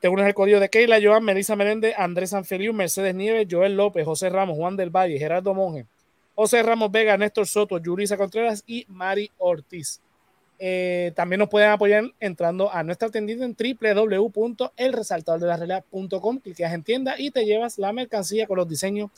[0.00, 4.04] Te unes el código de Keila, Joan, Melissa Merende, Andrés Sanfeliu, Mercedes Nieves, Joel López,
[4.04, 5.86] José Ramos, Juan del Valle, Gerardo Monge,
[6.34, 10.00] José Ramos Vega, Néstor Soto, Yurisa Contreras y Mari Ortiz.
[10.64, 17.32] Eh, también nos pueden apoyar entrando a nuestra tienda en www.elresaltadordelarealidad.com, clicas en tienda y
[17.32, 19.10] te llevas la mercancía con los diseños